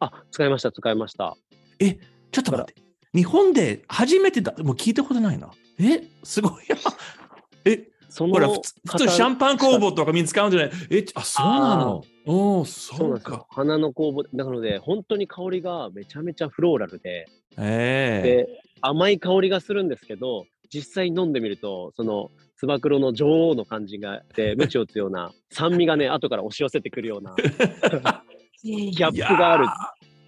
[0.00, 1.36] あ、使いました、使いました。
[1.78, 2.89] ちょっと待って。
[3.14, 5.50] 日本で初めてだ、もう聞いたことないな。
[5.80, 6.02] え？
[6.22, 6.52] すごい。
[7.64, 10.70] え、そのほら、普通普通シャンパン酵母とかみんな使うんじゃない？
[10.90, 12.04] え、あ、そうなの？
[12.26, 13.46] おお、そうか。。
[13.50, 17.26] 花の酵母、なので、本当に香りがめちゃめちゃフローラルで、
[17.58, 27.34] ええで、甘い香りがするんですけど、実際飲んでみると、その、つば九郎の女王の感じがで、 鞭を打つような、酸味がね、後から押し寄せてくるような、
[28.62, 29.66] ギャップがある。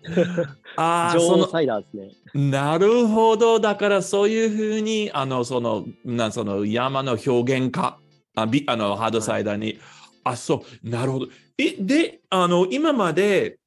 [0.15, 0.49] る。
[0.77, 2.51] ああ、そのサイダーですね。
[2.51, 3.61] なるほど。
[3.61, 7.99] だからそういうふうに、あの、その、なその山の表現家、
[8.35, 9.79] あビあのハードサイダーに、
[10.25, 11.29] あ、そう、なるほど。
[11.59, 13.59] え、で、あの、今まで、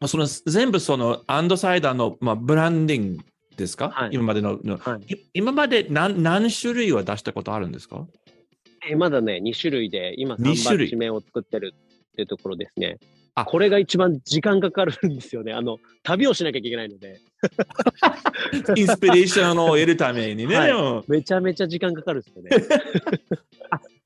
[0.00, 3.24] まあその全部そのアンドサイダーの、まあ、ブランディング
[3.56, 5.14] ですか、はい今までのの、はい。
[5.14, 8.06] い今まで何何種類は出したことあるんですか？
[8.88, 12.98] えまだね、2種類で、今3二種類目を作ってるっていうところですね。
[13.34, 15.52] あこれが一番時間かかるんですよね。
[15.52, 17.20] あの、旅をしなきゃいけないので、
[18.76, 20.56] インスピレーションを得るためにね。
[20.56, 22.50] はいうんめちゃめちゃ時間かかるんですよね。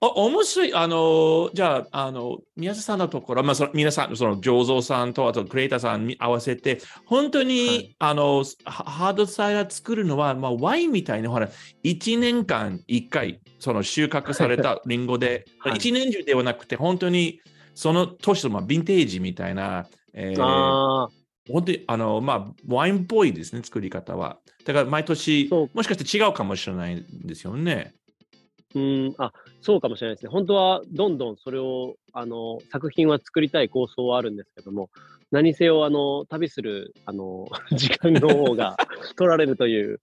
[0.01, 0.75] お面白い。
[0.75, 11.49] あの、じゃあ、あの、宮下さんのところ、まあ、その皆さん、その、醸造さんと、あと、クリエイターさんに合わせて、本当に、はいあの、ハハードサイダー作るのは、まあ、ワインみたいに、ほら、
[11.85, 17.41] 1年間1回、その収穫されたリンゴで、はい1年中ではなくて、本当に、
[17.75, 21.09] その年の、まあ、ヴィンテージみたいな、えーああ、
[21.51, 24.39] 本当に、あの、まあ、ワインっぽいですね、作り方は。
[24.65, 27.95] だから、毎年もしかして違うかもしれないんですよね。
[28.75, 30.31] うん、あ、そうかもしれないですね。
[30.31, 34.91] 本当はどんどんそれを、あの、作品は作りたい構想はあるんですけども、
[35.35, 38.77] 何せよ、あの、旅する、あの、 時間の方が
[39.17, 40.01] 取られるという。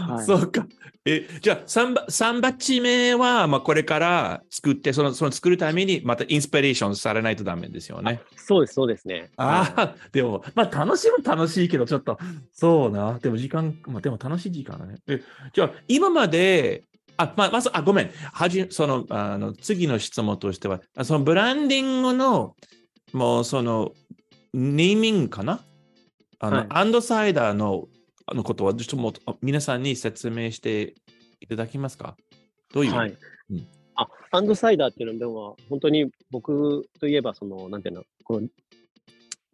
[0.00, 0.66] はいそうか。
[1.04, 8.20] え、じゃあ3バ、三バッチ目は、まあ、これから作って、その、その作るために、またインスピレーションされないとダメですよね。
[8.34, 9.30] そうです、そうですね。
[9.36, 12.18] ああ、でも、まあ、楽しいも楽しいけど、ちょっと、
[12.52, 13.20] そうな。
[13.20, 14.96] でも、時間、まあ、でも楽しい時間だね。
[15.06, 16.82] え、じゃあ、今まで、
[17.18, 18.10] あ、まあ、まず、あ、ごめん。
[18.32, 22.56] はじ、その、あの、次の質問としては、あそのブランディングの、
[23.16, 23.92] もう、その、
[24.52, 25.64] ネーミングかな？
[26.38, 26.66] あの、はい。
[26.68, 27.88] アンドサイダーの、
[28.26, 30.94] あのことは、ちょっともう、皆さんに説明して
[31.40, 32.14] いただけますか？
[32.74, 33.16] どういう、はい。
[33.50, 33.66] うん。
[33.94, 38.48] あ、アンドサイダーっていうのでも、本当に僕といえば、その、なんていうの、この、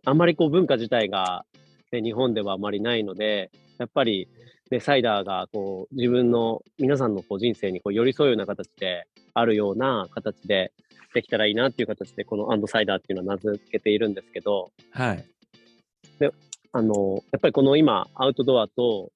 [0.05, 1.44] あんまりこう文化自体が、
[1.92, 4.29] ね、日本ではあまりないので、やっぱり、
[4.72, 10.72] ね、サイダーがこう自分の皆さんのこう人生にこう寄り添うような形であるような形で
[11.14, 15.25] できたらいいなっていう形でこのアンドサイダーっていうのは名付けているんですけど、はい。
[16.75, 19.12] あの、やっぱりこの今、アウトドアと、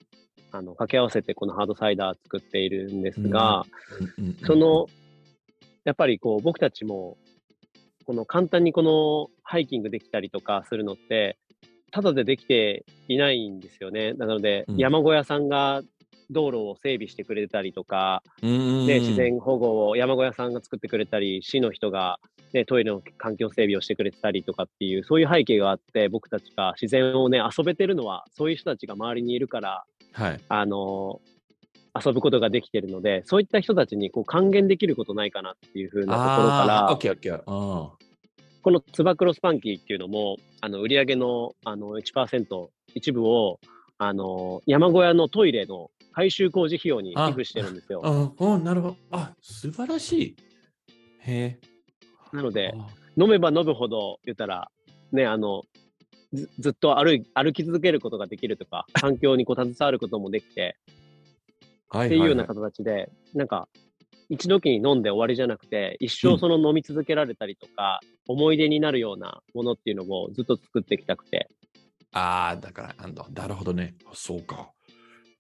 [0.53, 3.65] あの、掛け合わせてこのハードサイダー作っているんですが、
[4.19, 4.87] うんそ、の、
[5.85, 7.17] やっぱりこう、僕たちも、
[8.05, 11.39] この簡単にこのハイキングできたりとかするのって、
[11.91, 14.13] ただでできていないんですよね。
[14.13, 15.83] なので、うん山小屋さんが
[16.31, 22.19] 道路を整備してくれたりとか、ね、自然保護を山小屋さんが作ってくれたり、市の人が、
[22.53, 30.41] ね、トイレの環境整備をしてくれてたりとかっていう、そういう背景があって、僕たちが自然をね、遊べてるのは、そういう人たちが周りにいるから、はい。
[30.49, 31.21] あの
[32.05, 37.43] 遊ぶことができてるので、そういった人たちにこう還元できることないかなっていう風なところから、ケーオッケー。
[37.47, 37.93] あ
[38.63, 43.61] このつば九郎スパンキーっていうのも、あの売上のあの1%、一部を
[43.99, 48.01] あの、山小屋のトイレの改修工事費用に寄付してるんですよ。
[48.05, 48.97] あおなるほど。
[49.11, 50.37] あ、素晴らしい。
[51.21, 51.61] へえ。
[52.33, 52.87] なので、あ
[53.19, 54.71] 飲めば飲むほど、言ったら、
[55.13, 55.63] ね、あの、
[56.33, 60.77] ずずっと歩い歩き続けることができるとか、 環境にこう携わることもできて、
[61.89, 63.69] はいっていうような形で、なんか、
[64.29, 71.49] 一度きに飲んで終わりじゃなくて、一うん生その飲み続けられたりとか、思い出になるようなものっていうのをずっと作っていきたくて。
[72.17, 73.95] ああ、だから、あのなるほどね。
[74.15, 74.71] そうか。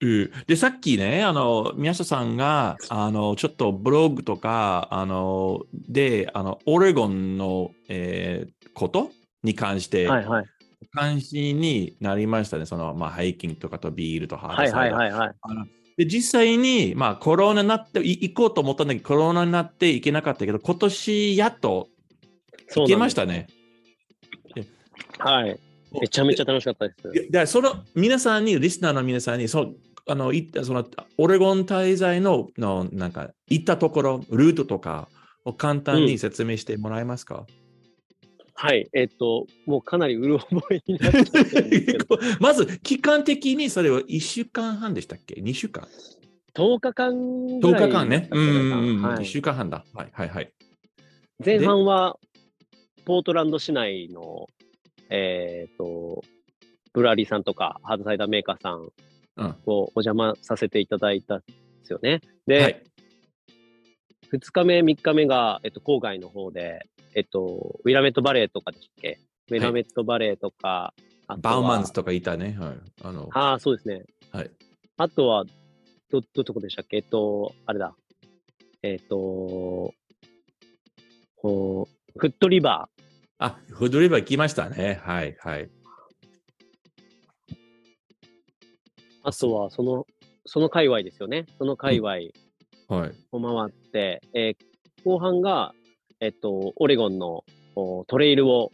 [0.00, 9.10] うんで、さっきね、あの、宮下さんが、あの、ちょっとブログとか、あの、で、あの、オレゴンの、えーこと
[9.42, 10.44] に関して、はいはい。
[10.92, 12.66] 関心になりましたね。
[12.66, 15.34] その、まあ、ハイキングとかとビールとハーはいドサイはいはいはい。
[15.40, 21.88] あので実際に、まあ、コロナになって、い行こうと思ったんだけど、コロナになって行けなかったけど、今年やっと
[22.74, 23.46] 行けましたね。
[25.18, 25.58] はい。
[26.00, 27.08] めちゃめちゃ楽しかったです。
[27.12, 29.74] いやだからその皆さんに、リスナーの皆さんに、そ
[30.08, 30.86] あのいその
[31.18, 35.08] オレゴン滞在ののなんか行ったところ、ルートとか
[35.44, 37.46] を簡単に説明してもらえますか、
[38.58, 38.88] はい。
[38.94, 41.98] えっ、と、もうかなりうる覚えになって
[42.40, 45.86] まず、期間的にそれは1週間半でしたっけ ?2 週間
[46.54, 48.28] ？10日間ぐ ?10 らい日間ね。
[48.32, 49.84] うんうんうん、1はい週間半だ。
[49.92, 50.52] はいはいはい。
[51.44, 52.18] 前半は、
[53.04, 54.46] ポートランド市内の、
[55.10, 56.22] えっ、と、
[56.92, 58.92] ブラリーさんとか、ハードサイダーメーカーさんを
[59.36, 61.44] うんお邪魔させていただいたんで
[61.84, 62.20] すよね。
[62.46, 62.82] で、はい、
[64.32, 69.20] 2日目、3日目が、えっと、郊外の方で、えっと、ウィラメットバレーとかでしたっけ？
[69.50, 70.94] ウィラメットバレーとか、
[71.28, 72.56] はバウマンズとかいたね。
[72.58, 72.76] はい。
[73.02, 74.04] あのああ、そうですね。
[74.32, 74.50] はい。
[74.96, 75.44] あとは、
[76.10, 76.96] ど、どとこでしたっけ？
[76.96, 77.94] えっと、あれだ。
[78.82, 79.92] えっと、
[81.36, 82.88] こう、フットリバ
[83.38, 85.00] あ、フードリバー行きましたね。
[85.02, 85.64] はいはい。
[85.64, 85.68] ー、
[89.22, 90.06] あとは、その、
[90.46, 91.46] その界隈ですよね。
[91.58, 92.30] その界隈はい。
[93.32, 95.72] を回って、えー後半が、
[96.18, 97.44] えっと、オレゴンの
[97.76, 98.72] おトレイルを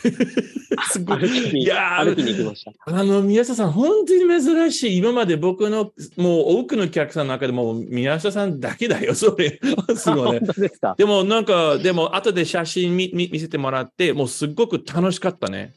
[0.92, 2.72] すご歩きに、いやー歩きに行きました。
[2.86, 4.96] あの、宮下さん、本当に珍しい。
[4.96, 9.60] 今まで僕の、もう多くのお客さんの中でも、宮下さんだけだよ、 それ。
[9.96, 10.94] すごいねですか？
[10.96, 15.74] でも、なんか、でも、後で写真見見見せてもらって、もうすっごく楽しかったね。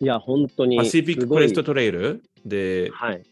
[0.00, 0.76] いや、本当に。
[0.76, 3.22] パシフィッククレストトレイルで、はい。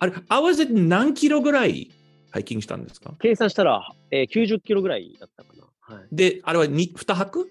[0.00, 1.90] あれ、合わせて何キロぐらい
[2.30, 3.14] ハイキングしたんですか？
[3.20, 5.64] 計算したら、えー90キロぐらいだったかな。
[5.96, 6.06] はい。
[6.12, 7.48] で、あれは 2, 2泊？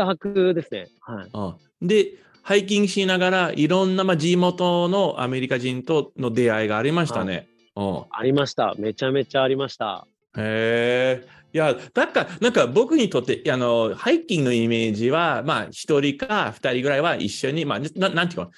[0.00, 0.88] 二泊ですね。
[1.00, 1.28] はい。
[1.32, 7.46] あで、ハイキングしながら、いろんな、まあ、地元のアメリカ人との出会いがありましたね。
[7.46, 7.50] うん
[8.10, 8.74] ありました。
[8.78, 10.06] めちゃめちゃありました。
[10.36, 11.39] へえ。
[11.52, 18.50] いや、だから、なんか僕にとって、あの、ハイキングのイメージは、まあ、一人か二人ぐらいは一緒に、まあ、ななんていうか、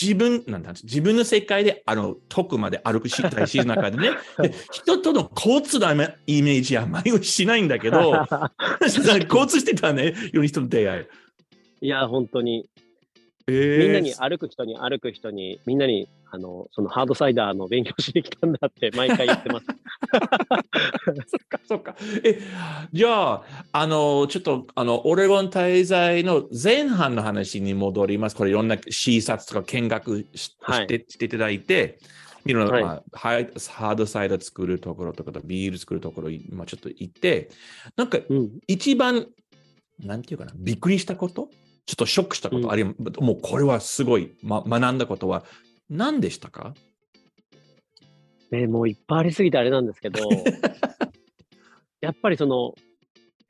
[0.00, 5.90] 自分、なんだ、自分の世界で、あの、遠くまで歩くし、大シーズンの中でね、 で人との交通の
[6.26, 8.12] イメージはあまりしないんだけど、
[8.80, 11.02] 交通してたね、いろんな人の出会
[11.82, 11.86] い。
[11.86, 12.68] いや、本当に。
[13.46, 19.66] えーみんなに歩く人に歩く人に、みんなに、あの、そのハードサイダーの勉強しに来たんだって毎回言ってます。
[21.26, 21.96] そっか、そっか。
[22.24, 22.40] え、
[22.92, 28.36] じゃあ、あの、ちょっと、あの、オレゴン滞在の前半の話に戻ります。
[28.36, 31.98] これ、いろんな視察とか見学し,、はいてしていただいて、
[32.46, 37.50] いろんな、はいまあハードサイダー作るところとか、ビール作るところ、まあ、ちょっと行って、
[37.96, 38.58] なんか、うん。
[38.66, 39.26] 一番、
[39.98, 41.50] なんていうかな、びっくりしたこと？
[41.86, 45.44] ちょっとショックしたこと、うんあるいは、もうこれはすごい、ま、学んだことは
[45.90, 46.74] 何でしたか？
[48.50, 50.20] ね、もういっぱいありすぎてあれなんですけど、
[52.00, 52.74] やっぱりその、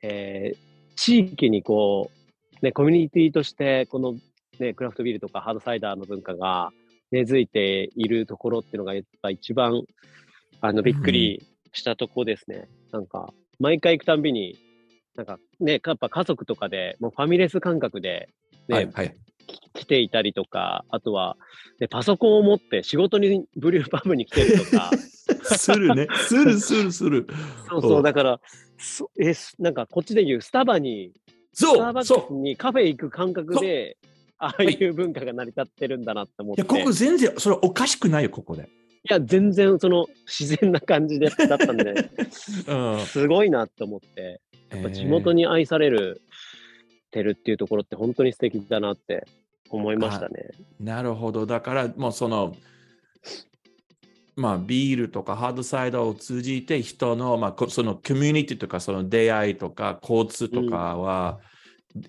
[0.01, 2.11] えー地域にこ
[2.61, 4.13] う、ね、コミュニティとして、この、
[4.59, 6.71] ね、クラフトビールとかハードサイダーの文化が
[7.11, 9.81] 根付いているところっていうのが、やっぱ一番、
[10.59, 12.67] あの、びっくりしたとこですね。
[12.91, 14.59] なんか、毎回行くたんびに、
[15.15, 18.29] なんかね、やっぱ家族とかで、もうファミレス感覚で、
[18.67, 19.15] ね、はい、はい。
[19.73, 21.37] 来ていたりとか、あとは、
[21.79, 24.91] ね、パソコンを持って仕事にブリューパブに来てるとか、
[25.57, 26.07] するね。
[26.27, 27.27] する、する、する。
[27.69, 28.41] そうそう、だから、
[28.77, 31.11] そえすなんかこっちで言うスタバに、
[31.53, 32.35] スそう、ターバ。
[32.35, 33.97] にカフェ行く感覚で、
[34.37, 36.61] ああいう文化が成り立ってるんだなって思って。
[36.61, 38.63] いや、ここ全然、それおかしくないよ、ここで。
[38.63, 38.65] い
[39.09, 41.93] や、全然その自然な感じでだったんで、
[42.67, 43.05] うん。
[43.05, 45.43] すごいなって思って、やっぱ地元に。
[45.43, 46.21] に愛される
[47.11, 49.27] てるっていうところって本当に素敵だなって
[49.69, 50.49] 思いましたね。
[50.79, 51.45] なるほど。
[51.45, 52.55] だから、もうその、
[54.35, 61.39] まあ、ビールとかハードサイダーを通じて人の、まあ、こそのコミュニティとか、その出会いとか、交通とかは、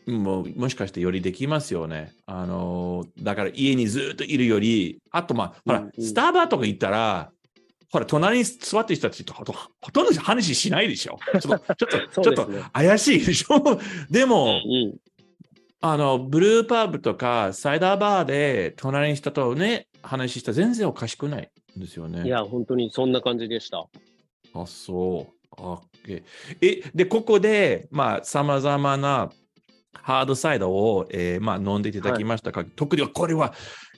[0.06, 2.12] もうもしかしてよりできますよね。
[2.26, 7.32] あの、だから家にずっといるより、あとまあ、ほら、うんうんスターバーとか行ったら、
[7.92, 11.18] ほら、隣に座ってる人たちとほとほとんど話しないでしょ。
[11.40, 13.78] ちょっと、ちょっと、 ちょっと怪しいでしょ？
[14.10, 14.94] でも、うん。
[15.82, 22.24] あの、ブルーパブとかサイダーバーで隣の人とね、話したら全然おかしくないんですよね。
[22.24, 23.86] いや、本当にそんな感じでした。
[24.54, 25.34] あ、そう。
[25.58, 29.30] オッケーえ、で、ここで、まあ、さまざまな
[29.92, 33.52] hard cider を、えーまあ、飲んでいただきましたか、特にこれは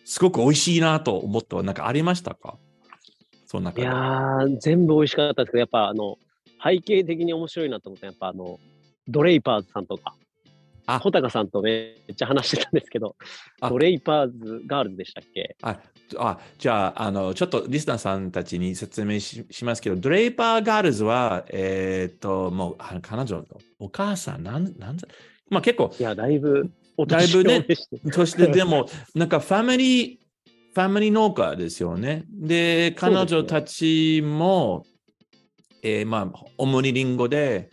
[0.05, 2.59] すごく美味しいなと思ったなんかありましたか？
[3.55, 3.83] その中で。
[3.83, 6.19] いやー、全部美味しかったですけど、やっぱあの、
[6.63, 8.59] 背景的に面白いなと思ったやっぱあの、
[9.07, 10.15] Draper's さんとか、
[10.87, 10.99] あ。
[10.99, 13.17] 穂高さんとめっちゃ話してたんですけど、
[13.61, 13.71] あ。
[13.71, 15.57] Draper's Girls でしたっけ？
[15.63, 15.79] あ
[16.19, 23.45] あじゃああの、ちょっとリスナーさんたちに説明ししますけど、 Draper Girls は、えーっと、もうあ彼女の
[23.79, 25.07] お母さん、なんなんざ
[25.49, 27.67] まあ結構、いや、だいぶ、おだいぶね
[28.13, 30.19] そしてでも、なんかファミリー、
[30.75, 32.25] ファミリー農家ですよね。
[32.29, 34.85] で、彼女たちも、
[35.85, 37.71] えーまあ、主にリンゴで、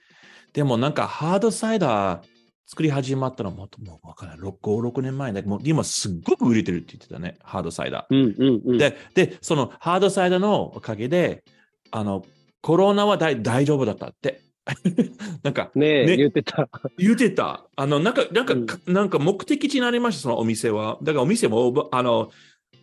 [0.54, 2.28] でもなんかハードサイダー
[2.68, 4.48] 作り始まったのもっともうわからない。
[4.48, 8.16] 6、5、6年前で、もう今すっごく売れてるって言ってたね、ハードサイダー。
[8.16, 8.78] うんうんうん。
[8.78, 11.44] で、で、そのハードサイダーのおかげで、
[11.90, 12.24] あの、
[12.62, 14.42] コロナは大大丈夫だったって。
[15.44, 16.70] なんか、ねえ、ね言ってた。
[16.98, 17.66] 言ってた。
[17.76, 21.00] あの、なんか、なんか、うんかなんか目的地になりました、そのお店は。
[21.02, 22.30] だからお店も、ぼあの、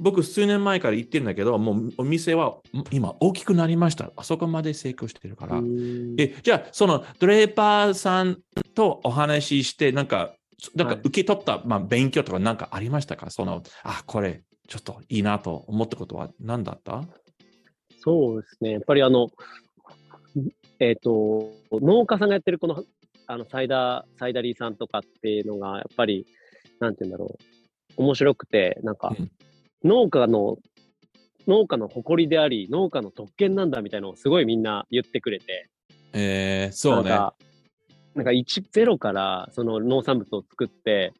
[0.00, 2.58] 僕数年前から行ってるんだけど、もうお店は
[2.90, 4.12] 今大きくなりました。
[4.16, 5.58] あそこまで成功してるから。
[5.58, 8.38] うんえ、じゃあ、そのドレーパーさん
[8.74, 10.34] とお話しして、なんか、
[10.74, 13.30] なんかはい受け取った、まあ、勉強とかなんかありましたか？
[13.30, 17.02] その、あ、これ、ちょっといいなと思ったことは何だった？
[18.00, 18.72] そうですね。
[18.72, 19.28] やっぱりあの、
[20.78, 22.84] えっ、と、農家さんがやってるこの、
[23.26, 26.26] あの、サイダー、サイダリーさんとかっていうのが、やっぱり、
[26.80, 27.36] なんて言うんだろ
[27.96, 28.02] う。
[28.02, 29.30] 面白くて、なんか、うん
[29.84, 30.58] 農家の、
[31.46, 35.68] 農家の誇りであり、農家の特権なんだみたいなのをすごいみんな言ってくれて、
[36.12, 37.10] えー、そうね。
[37.10, 37.34] なんか、
[38.14, 41.12] なんか1、ゼロからその農産物を作って、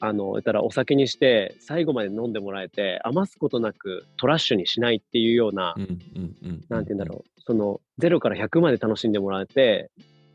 [0.00, 5.86] あの、言ったらお酒にして、最後まで飲んでもらえて、余すことなくトラッシュにしないっていうような、うんう
[6.20, 6.64] んうん。
[6.68, 9.90] なんて言うんだろう、その0から100まで楽しんでもらえて、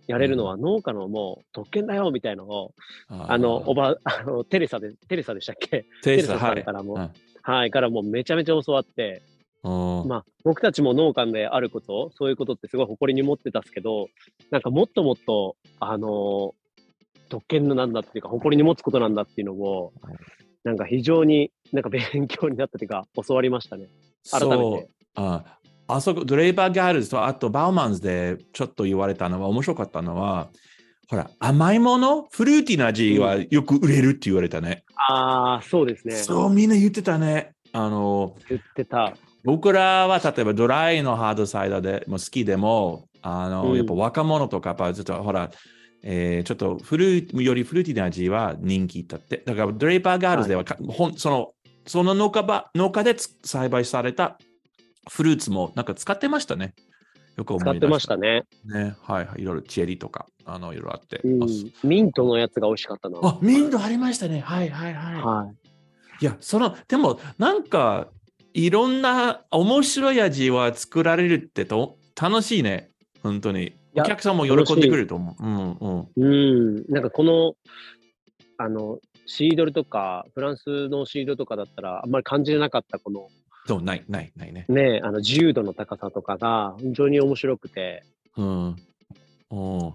[0.07, 2.73] やれるのは農家のもう特権だよみたいのを、
[3.09, 3.31] うん。
[3.31, 5.85] あの、おば、ば、あの、テレサで、テレサでしたっけ？
[6.01, 6.61] テレサ、さはい。
[6.61, 7.11] んからもはい
[7.43, 9.21] はい、からもうめちゃめちゃ教わって、
[9.63, 14.07] うんまあ、僕たちも農家であること、そういうことってすごい誇りに持ってたんですけど、
[14.49, 16.63] なんかもっともっと、あのー
[17.33, 19.91] 特権なんだっていうか、誇りに持つことなんだっていうのを、
[20.63, 23.87] なんか非常になんか勉強になったというか、教わりましたね。
[24.29, 24.89] 改めそうて。
[25.15, 25.43] あ
[25.87, 30.49] あそこ、ドレイパーガールズと、あとバウマンズでちょっと言われたのは、面白かったのは、
[31.13, 34.83] ほら、甘いもの、フルーティーな味はよく売れるって言われたね。
[35.07, 36.15] ああ、そうですね。
[36.15, 37.53] そう、みんな言ってたね。
[37.71, 39.15] あの、言ってた。
[39.43, 45.51] 僕らは例えばドライの hard cider でも好きでも、あの、うんやっぱ若者とか、やっぱずっとほら、
[46.01, 49.43] えーちょっとフルーよりフルーティーな味は人気だって。
[49.45, 51.51] だからドレイパーガールズではか、ほんその、
[51.85, 54.39] その農家ば農家でつ栽培された
[55.11, 56.73] フルーツもなんか使ってましたね。
[57.35, 58.43] よく思い出使ってましたね。
[58.65, 58.95] ね。
[59.01, 59.41] はいはい。
[59.41, 61.19] いろいろチェリーとか、あの、いろいろあって。
[61.23, 61.87] うんあそ。
[61.87, 63.19] ミントのやつが美味しかったな。
[63.23, 64.39] あ、ミントありましたね。
[64.41, 65.15] はいはいはい。
[65.21, 65.55] はい。
[66.21, 68.07] いや、その、でも、なんか、
[68.53, 72.91] いろんな面白い味は作られるってと楽しいね。
[73.23, 73.73] 本当に。
[73.95, 75.43] おや客さんも喜んでくれると思う。
[75.43, 76.07] うんうん。
[76.15, 76.85] うん。
[76.89, 77.55] なんかこの、
[78.57, 83.27] あの、シードルとか、フランスのシードルとかだったら、あんまり感じなかったこの、
[83.65, 84.65] そう、ない、ない、ないね。
[84.67, 88.03] ね、あの自由度の高さとかが非常に面白くて、
[88.37, 88.75] うん。
[89.51, 89.93] うん。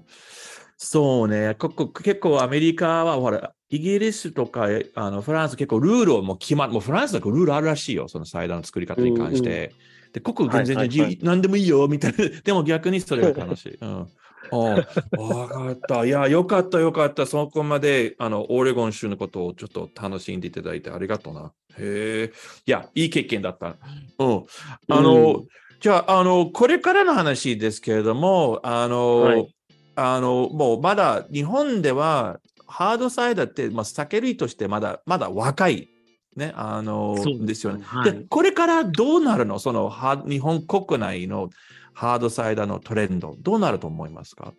[0.77, 1.55] そうね。
[1.59, 8.09] ここ結構アメリカは、ほら、イギリスとかえあのフランス結構ルールをもう決まっもうフランスだとルールあるらしいよ。
[8.09, 9.75] その祭壇の作り方に関して。
[10.13, 12.29] で、ここ全然自由、はいはい何でもいいよ、みたいな。
[12.43, 13.79] でも逆にそれが悲しい。
[13.81, 14.07] うん。
[14.51, 14.85] あ
[15.19, 16.05] あ、わかった。
[16.05, 17.27] いや、よかった、よかった。
[17.27, 21.53] そこまで、あの、オレゴン州のことをちょっと楽しんでいただいてありがとうな。
[21.79, 22.33] へえ。
[22.67, 23.77] いや、いい経験だった。
[24.19, 24.45] うん。
[24.89, 25.47] あの、うん
[25.81, 29.55] じゃあ、あの、これからの話ですけれども、あの、はい
[29.95, 35.89] あの、もうまだ日本では、ハードサイダーって、まあ、酒類としてまだ、まだ若い、
[36.35, 37.85] ね、あの、そうですねですよね。
[37.85, 39.61] はいで、これからどうなるの？
[39.61, 41.51] その、は日本国内の
[41.99, 44.53] ハードサイダーのトレンド、どうなると思いますか？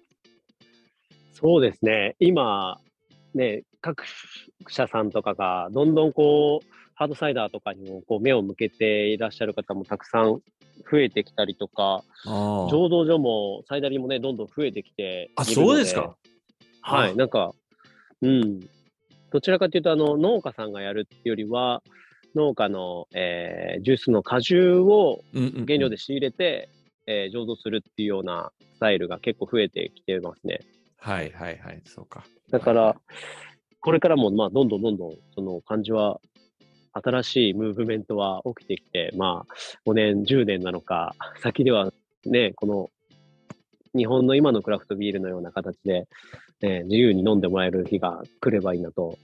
[1.32, 2.82] そうですね、今、
[3.34, 4.04] ね、各
[4.68, 10.42] 社さんとかが、どんどんこう、ハードサイダーとかにもこう目を向けていらっしゃる方もたくさん
[10.92, 16.18] 増えてきたりとか、醸造所もサイダリーもね、どんどん増えてきてあ、いるのそうですか。
[16.82, 17.54] はい、なんか、
[18.22, 18.60] うん。
[19.32, 21.84] どちらかというと、あの、農家さんがやるっていうよりは、
[22.36, 26.68] 農家の、えージュースの果汁を原料で仕入れて、
[27.12, 30.60] えー醸造するっていうようなスタイルが結構増えてきてますね。
[31.00, 32.24] はいはいはい、そうか。
[32.52, 32.96] だから、
[33.82, 36.20] これからも、まあ、どんどんどんどん、その感じは、
[36.92, 39.54] 新しいムーブメントは起きてきて、まあ、
[39.90, 41.92] 5年、10年なのか、先では
[42.26, 42.90] ね、この、
[43.96, 46.08] 日本の今のクラフトビールのような形で、
[46.62, 49.18] ね、自由に飲んでもらえる日が来ればいいなと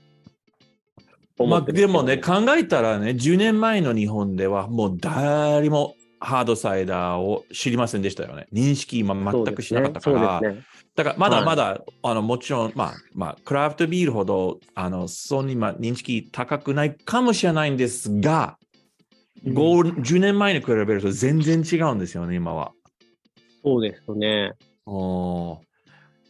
[1.38, 5.96] 思まあ、でもね、考えたらね、10年前の日本ではもう誰も
[6.26, 8.48] ハードサイダーを知りませんでしたよね。
[8.52, 10.40] 認識今全くしなかったから。
[10.40, 10.66] そうですね。
[10.96, 18.66] だからまだまだ、あのもちろん、まあ、まあ、クラフトビールほど、あの、そんなにまあ認識高くないかもしれないんですが、うん
[19.46, 22.72] 5 10年前に比べると全然違うんですよね、今は。
[23.64, 24.54] そうですよね。
[24.86, 25.60] おー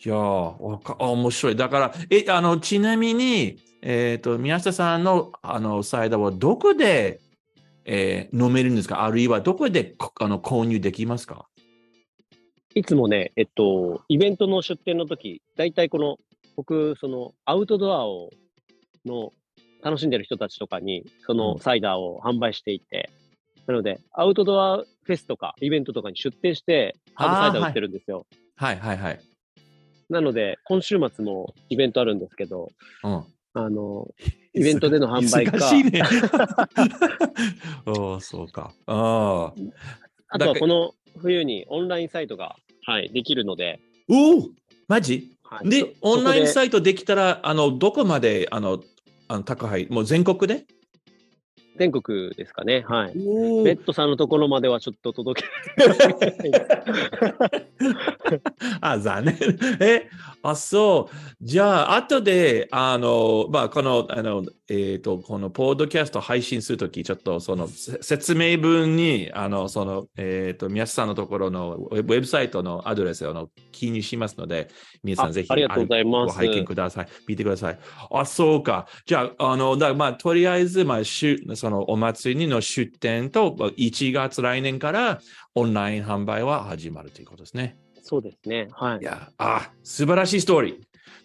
[0.06, 1.56] いやーわかあ面白い。
[1.56, 7.22] だから、え、あの、ちなみに、えっ、と、宮下さんのあのサイダーはどこで、
[7.86, 9.04] えー飲めるんですか？
[9.06, 11.46] あるいはどこでこあの購入できますか？
[12.74, 16.18] いつもね、えっと、イベントの出店の時、大体この、
[16.58, 18.32] 僕、その、アウトドアを、
[19.06, 19.32] の、
[19.82, 23.10] 楽しんでる人たちとかに、そうのんサイダーを販売していて、
[23.66, 28.26] なので、アウトドアフェスとか、イベントとかに出店して、ハードサイダー売ってるんですよ。
[28.58, 29.22] はいはいはい。
[30.10, 32.72] なので、今週末もイベントあるんですけど、
[33.06, 33.24] うん。
[33.54, 34.10] あの、
[34.56, 35.58] イベントでの販売か。
[35.58, 36.01] 忙しいね。
[37.86, 38.74] おーそうか。
[38.88, 39.72] あー。
[40.30, 43.80] あとはこの冬にオンラインサイトが、はい、できるので、
[44.10, 44.49] おお
[44.88, 45.32] マジ？
[45.43, 48.84] はい、で、オンラインサイトできたら、あの、どこまで、あの、
[49.28, 50.66] あの宅配、もう全国でで？
[51.78, 52.86] 全国ですかね。
[52.88, 53.13] はい。
[53.17, 55.47] おレッドさんのところまではちょっと届け
[58.82, 59.36] あ、残念。
[59.80, 60.09] え、
[60.41, 61.15] あ、そう。
[61.41, 74.69] じゃあ、後で、あの、まあ、この、あの、えっ、と、このポッドキャスト配信するとき、ちょっと、その、せ説明文に、あの、その、えっ、と、宮下さんのところのウェブサイトのアドレスをあの記入しますので、
[75.03, 77.07] 皆さんぜひ、あありがとうございますご拝見ください。
[77.28, 77.80] 見てください。
[78.11, 78.88] あ、そうか。
[79.05, 85.20] じゃあ、あの、だまあ、とりあえず、まあ、しゅその、お祭りの出店と、まあ1月来年から
[85.55, 87.76] オンライン販売は始まるということですね。
[88.03, 88.68] そうですね。
[88.72, 89.03] はいい。
[89.03, 90.76] や、あ、素晴らしいストーリー。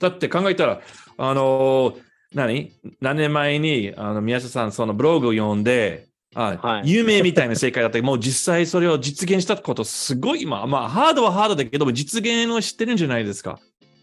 [0.01, 0.80] だって考えたら、
[1.18, 2.01] あのー
[2.32, 2.72] 何？
[3.03, 13.59] 何年前に、あの、宮下さん、そのブログを読んで、あはい夢みたいな世界だったけど、 もう実際それを実現したこと、すごい、まあ、まあ、ハードはハードだけど、実現を知ってるんじゃないですか。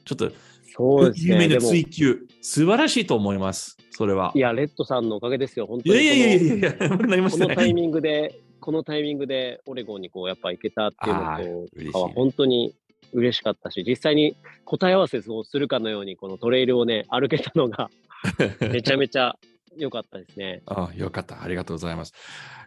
[0.06, 0.32] ちょっと、
[0.78, 1.34] そうですね。
[1.34, 3.78] 夢の追求、素晴らしいと思います。
[3.90, 4.32] それは。
[4.40, 5.66] や、レッドさんのおかげですよ。
[5.66, 7.30] 本当にいやいやいやいこやなりまの。
[7.32, 7.48] したね。
[7.48, 12.76] このタイミングで、このタイミングでオレゴンにこう、やっぱ行けたっていうのとかは本当に
[13.12, 17.90] 嬉しかったし、実際に答え合わせをするかのように、このトレイルをね、歩けたのが、
[18.72, 19.36] めちゃめちゃ
[19.78, 20.62] 良かったですね。
[20.66, 21.44] あよかった。
[21.44, 22.14] ありがとうございます。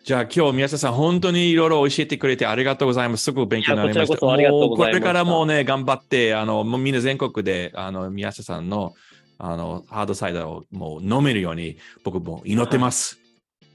[0.05, 3.25] じゃあ今日宮下さん、本当にいろいろ教えてくれてありがとうございます。
[3.25, 4.01] すごく勉強になりました。
[4.03, 8.95] こちらこそありがとうこれからもうね、頑張って、あの、もうみんな全国で、あの、宮下さんの、
[9.39, 13.19] あの、ハードサイダーをもう飲めるように、僕も祈ってます。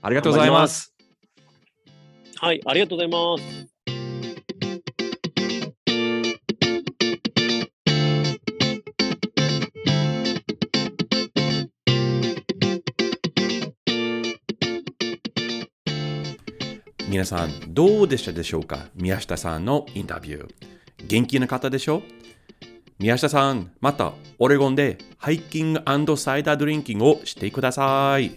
[0.01, 0.93] ありがとうございます。
[2.37, 3.74] はい、ありがとうございます。
[17.15, 18.87] 皆さん、どうでしたでしょうか？
[18.93, 20.49] 宮下さんのインタビュー。
[21.07, 22.01] 元気な方でしょ？
[22.99, 28.31] 宮下さん、またオレゴンでハイキングサイダードリンキングをしてください。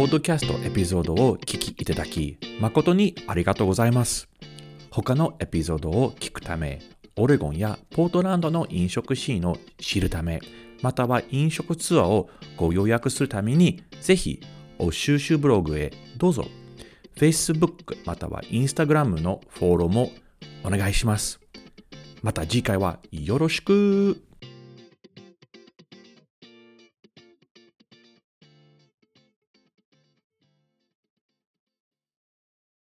[0.00, 4.30] ポッドキャストエピソードを聞きいただき、誠にありがとうございます。
[4.90, 6.80] 他のエピソードを聞くため、
[7.16, 10.40] オレゴンやポートランドの飲食シーンを知るため、
[10.80, 14.40] または飲食ツアーをご予約するために、ぜひ、
[14.78, 16.46] お収集ブログへどうぞ。
[17.16, 20.12] Facebook または Instagram のフォローも
[20.64, 21.40] お願いします。
[22.22, 24.29] また次回はよろしく。